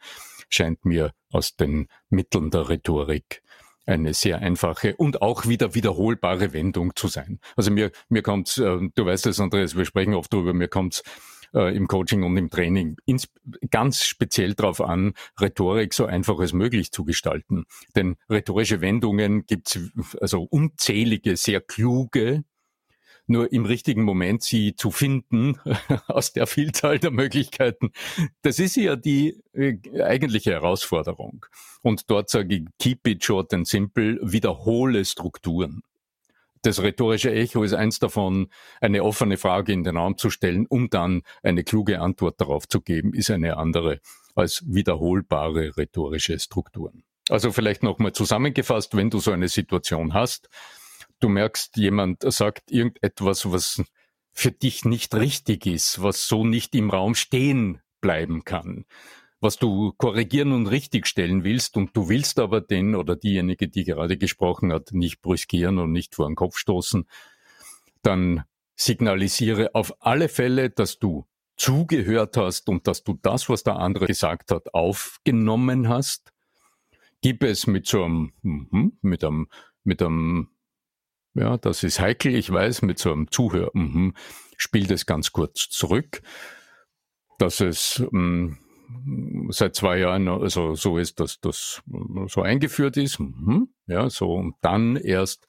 scheint 0.50 0.86
mir 0.86 1.14
aus 1.32 1.56
den 1.56 1.88
Mitteln 2.10 2.52
der 2.52 2.70
Rhetorik 2.70 3.42
eine 3.86 4.14
sehr 4.14 4.40
einfache 4.40 4.96
und 4.96 5.22
auch 5.22 5.48
wieder 5.48 5.76
wiederholbare 5.76 6.54
Wendung 6.54 6.96
zu 6.96 7.08
sein. 7.08 7.40
Also 7.56 7.72
mir, 7.72 7.92
mir 8.10 8.22
kommt's, 8.22 8.58
äh, 8.58 8.78
du 8.96 9.06
weißt 9.06 9.28
es, 9.28 9.40
Andreas, 9.40 9.76
wir 9.76 9.86
sprechen 9.86 10.14
oft 10.14 10.32
darüber, 10.32 10.54
mir 10.54 10.68
kommt's 10.68 11.04
äh, 11.54 11.76
im 11.76 11.88
Coaching 11.88 12.24
und 12.24 12.36
im 12.38 12.50
Training 12.50 12.98
ins, 13.06 13.30
ganz 13.72 14.06
speziell 14.06 14.54
darauf 14.54 14.82
an, 14.82 15.14
Rhetorik 15.40 15.94
so 15.94 16.06
einfach 16.06 16.40
als 16.40 16.54
möglich 16.54 16.92
zu 16.92 17.04
gestalten. 17.06 17.66
Denn 17.96 18.16
rhetorische 18.30 18.82
Wendungen 18.82 19.46
gibt's 19.46 19.80
also 20.20 20.44
unzählige, 20.44 21.38
sehr 21.38 21.62
kluge, 21.62 22.44
nur 23.26 23.52
im 23.54 23.66
richtigen 23.66 24.04
Moment 24.04 24.44
sie 24.44 24.76
zu 24.76 24.92
finden 24.92 25.58
aus 26.08 26.34
der 26.34 26.48
Vielzahl 26.48 27.00
der 27.00 27.12
Möglichkeiten, 27.12 27.92
das 28.42 28.60
ist 28.60 28.76
ja 28.76 28.96
die 28.96 29.42
äh, 29.54 29.78
eigentliche 30.02 30.52
Herausforderung. 30.52 31.46
Und 31.82 32.10
dort 32.10 32.30
sage 32.30 32.56
ich, 32.56 32.66
keep 32.80 33.08
it 33.08 33.24
short 33.24 33.54
and 33.54 33.68
simple, 33.68 34.20
wiederhole 34.22 35.06
Strukturen. 35.06 35.84
Das 36.64 36.82
rhetorische 36.82 37.32
Echo 37.32 37.64
ist 37.64 37.74
eins 37.74 38.00
davon, 38.00 38.48
eine 38.80 39.04
offene 39.04 39.38
Frage 39.38 39.74
in 39.74 39.84
den 39.84 39.98
Raum 39.98 40.18
zu 40.18 40.30
stellen, 40.30 40.66
um 40.66 40.90
dann 40.90 41.24
eine 41.44 41.66
kluge 41.66 42.00
Antwort 42.00 42.40
darauf 42.40 42.70
zu 42.70 42.80
geben, 42.80 43.14
ist 43.14 43.30
eine 43.30 43.58
andere 43.58 44.00
als 44.34 44.64
wiederholbare 44.66 45.76
rhetorische 45.78 46.40
Strukturen. 46.40 47.04
Also 47.30 47.52
vielleicht 47.52 47.84
nochmal 47.84 48.14
zusammengefasst, 48.14 48.96
wenn 48.96 49.10
du 49.10 49.20
so 49.20 49.32
eine 49.32 49.50
Situation 49.50 50.14
hast, 50.14 50.48
du 51.20 51.28
merkst, 51.28 51.76
jemand 51.76 52.24
sagt 52.34 52.72
irgendetwas, 52.72 53.52
was 53.52 53.84
für 54.32 54.52
dich 54.52 54.86
nicht 54.86 55.14
richtig 55.16 55.66
ist, 55.66 56.02
was 56.02 56.28
so 56.28 56.46
nicht 56.46 56.76
im 56.76 56.90
Raum 56.90 57.14
stehen 57.14 57.82
bleiben 58.00 58.46
kann, 58.46 58.86
was 59.44 59.58
du 59.58 59.94
korrigieren 59.98 60.54
und 60.54 60.68
richtigstellen 60.68 61.44
willst 61.44 61.78
und 61.78 61.96
du 61.96 62.10
willst 62.10 62.40
aber 62.40 62.62
den 62.62 62.96
oder 62.96 63.16
diejenige, 63.16 63.68
die 63.68 63.84
gerade 63.84 64.18
gesprochen 64.18 64.72
hat, 64.72 64.94
nicht 64.94 65.22
brüskieren 65.22 65.78
und 65.80 65.92
nicht 65.92 66.16
vor 66.16 66.28
den 66.28 66.36
Kopf 66.36 66.58
stoßen, 66.58 67.06
dann 68.02 68.44
signalisiere 68.76 69.76
auf 69.76 69.94
alle 70.00 70.30
Fälle, 70.30 70.70
dass 70.70 70.98
du 70.98 71.28
zugehört 71.56 72.38
hast 72.38 72.70
und 72.70 72.88
dass 72.88 73.04
du 73.04 73.20
das, 73.22 73.50
was 73.50 73.64
der 73.64 73.76
andere 73.78 74.08
gesagt 74.08 74.52
hat, 74.52 74.74
aufgenommen 74.74 75.90
hast. 75.90 76.34
Gib 77.22 77.44
es 77.44 77.68
mit 77.68 77.86
so 77.86 78.04
einem, 78.04 78.34
mhm, 78.42 78.98
mit 79.02 79.24
einem, 79.24 79.48
mit 79.84 80.02
einem 80.02 80.50
ja, 81.36 81.58
das 81.58 81.84
ist 81.84 82.00
heikel, 82.00 82.36
ich 82.36 82.52
weiß, 82.52 82.84
mit 82.84 83.00
so 83.00 83.12
einem 83.12 83.32
Zuhör, 83.32 83.72
mhm, 83.74 84.14
spielt 84.58 84.92
es 84.92 85.06
ganz 85.06 85.32
kurz 85.32 85.70
zurück, 85.70 86.22
dass 87.40 87.60
es 87.60 88.04
mm, 88.12 88.54
seit 89.54 89.76
zwei 89.76 90.00
Jahren 90.00 90.28
also 90.28 90.76
so 90.76 90.98
ist, 90.98 91.20
dass 91.20 91.40
das 91.40 91.82
so 92.28 92.42
eingeführt 92.42 92.98
ist, 92.98 93.20
mhm, 93.20 93.70
ja, 93.88 94.10
so 94.10 94.34
und 94.34 94.56
dann 94.62 94.96
erst 94.96 95.48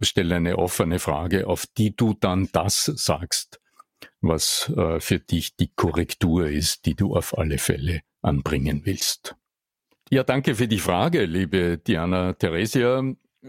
stelle 0.00 0.36
eine 0.36 0.58
offene 0.58 0.98
Frage, 0.98 1.46
auf 1.46 1.66
die 1.66 1.94
du 1.94 2.14
dann 2.14 2.48
das 2.52 2.84
sagst, 2.84 3.60
was 4.20 4.72
äh, 4.76 5.00
für 5.00 5.18
dich 5.18 5.56
die 5.56 5.70
Korrektur 5.74 6.48
ist, 6.48 6.86
die 6.86 6.94
du 6.94 7.14
auf 7.14 7.36
alle 7.36 7.58
Fälle 7.58 8.00
anbringen 8.22 8.82
willst. 8.84 9.36
Ja, 10.10 10.22
danke 10.22 10.54
für 10.54 10.68
die 10.68 10.78
Frage, 10.78 11.24
liebe 11.24 11.78
Diana 11.78 12.32
Theresia. 12.32 13.02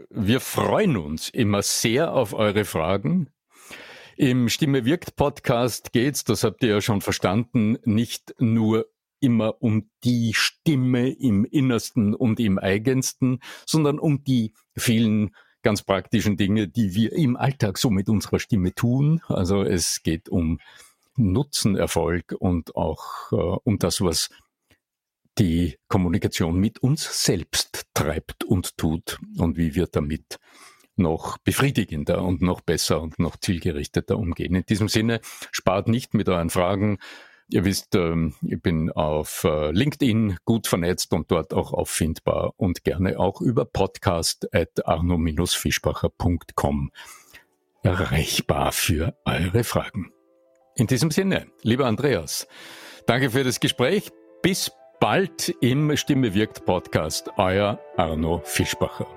Wir 0.10 0.40
freuen 0.40 0.98
uns 0.98 1.30
immer 1.30 1.62
sehr 1.62 2.13
auf 2.13 2.34
eure 2.34 2.66
Fragen. 2.66 3.30
Im 4.16 4.50
Stimme 4.50 4.84
wirkt 4.84 5.16
Podcast 5.16 5.94
geht's, 5.94 6.24
das 6.24 6.44
habt 6.44 6.63
ihr 6.63 6.70
ja 6.70 6.82
schon 6.82 7.02
verstanden, 7.02 7.78
nicht 7.84 8.34
nur 8.40 8.88
immer 9.20 9.62
um 9.62 9.90
die 10.04 10.34
Stimme 10.34 11.10
im 11.10 11.46
Innersten 11.46 12.14
und 12.14 12.40
im 12.40 12.60
Eigensten, 12.60 13.40
sondern 13.66 14.00
um 14.00 14.24
die 14.24 14.54
vielen 14.76 15.36
ganz 15.64 15.82
praktischen 15.82 16.38
Dinge, 16.38 16.68
die 16.68 16.96
wir 16.96 17.14
im 17.14 17.36
Alltag 17.36 17.78
so 17.78 17.90
mit 17.90 18.10
unserer 18.10 18.40
Stimme 18.40 18.74
tun. 18.74 19.22
Also 19.28 19.64
es 19.64 20.02
geht 20.04 20.30
um 20.30 20.60
Nutzenerfolg 21.16 22.36
und 22.40 22.76
auch 22.76 23.32
äh, 23.32 23.36
um 23.36 23.80
das, 23.80 24.02
was 24.02 24.30
die 25.38 25.78
Kommunikation 25.88 26.60
mit 26.60 26.80
uns 26.80 27.24
selbst 27.24 27.86
treibt 27.94 28.44
und 28.44 28.78
tut 28.78 29.20
und 29.38 29.58
wie 29.58 29.76
wir 29.76 29.88
damit 29.88 30.40
noch 30.96 31.38
befriedigender 31.38 32.24
und 32.24 32.42
noch 32.42 32.62
besser 32.62 33.02
und 33.02 33.20
noch 33.20 33.38
zielgerichteter 33.38 34.18
umgehen. 34.18 34.56
In 34.56 34.66
diesem 34.66 34.90
Sinne, 34.90 35.22
spart 35.52 35.88
nicht 35.88 36.14
mit 36.14 36.28
euren 36.28 36.50
Fragen. 36.50 36.98
Ihr 37.50 37.64
wisst, 37.64 37.96
ähm, 37.96 38.34
ich 38.42 38.62
bin 38.62 38.92
auf 38.92 39.46
äh, 39.46 39.72
LinkedIn 39.72 40.36
gut 40.44 40.68
vernetzt 40.68 41.14
und 41.14 41.32
dort 41.32 41.54
auch 41.54 41.72
auffindbar 41.72 42.54
und 42.58 42.84
gerne 42.84 43.18
auch 43.20 43.40
über 43.40 43.64
podcast 43.64 44.54
at 44.54 44.86
arno-fischbacher.com 44.86 46.92
erreichbar 47.84 48.74
für 48.74 49.16
eure 49.24 49.64
Fragen. 49.64 50.12
In 50.76 50.88
diesem 50.88 51.10
Sinne, 51.10 51.48
lieber 51.64 51.86
Andreas, 51.86 52.50
danke 53.06 53.32
für 53.32 53.46
das 53.46 53.62
Gespräch. 53.62 54.12
Bis 54.42 54.70
bald 55.00 55.56
im 55.62 55.96
Stimme 55.96 56.34
wirkt 56.34 56.66
Podcast. 56.66 57.30
Euer 57.38 57.80
Arno 57.96 58.42
Fischbacher. 58.44 59.17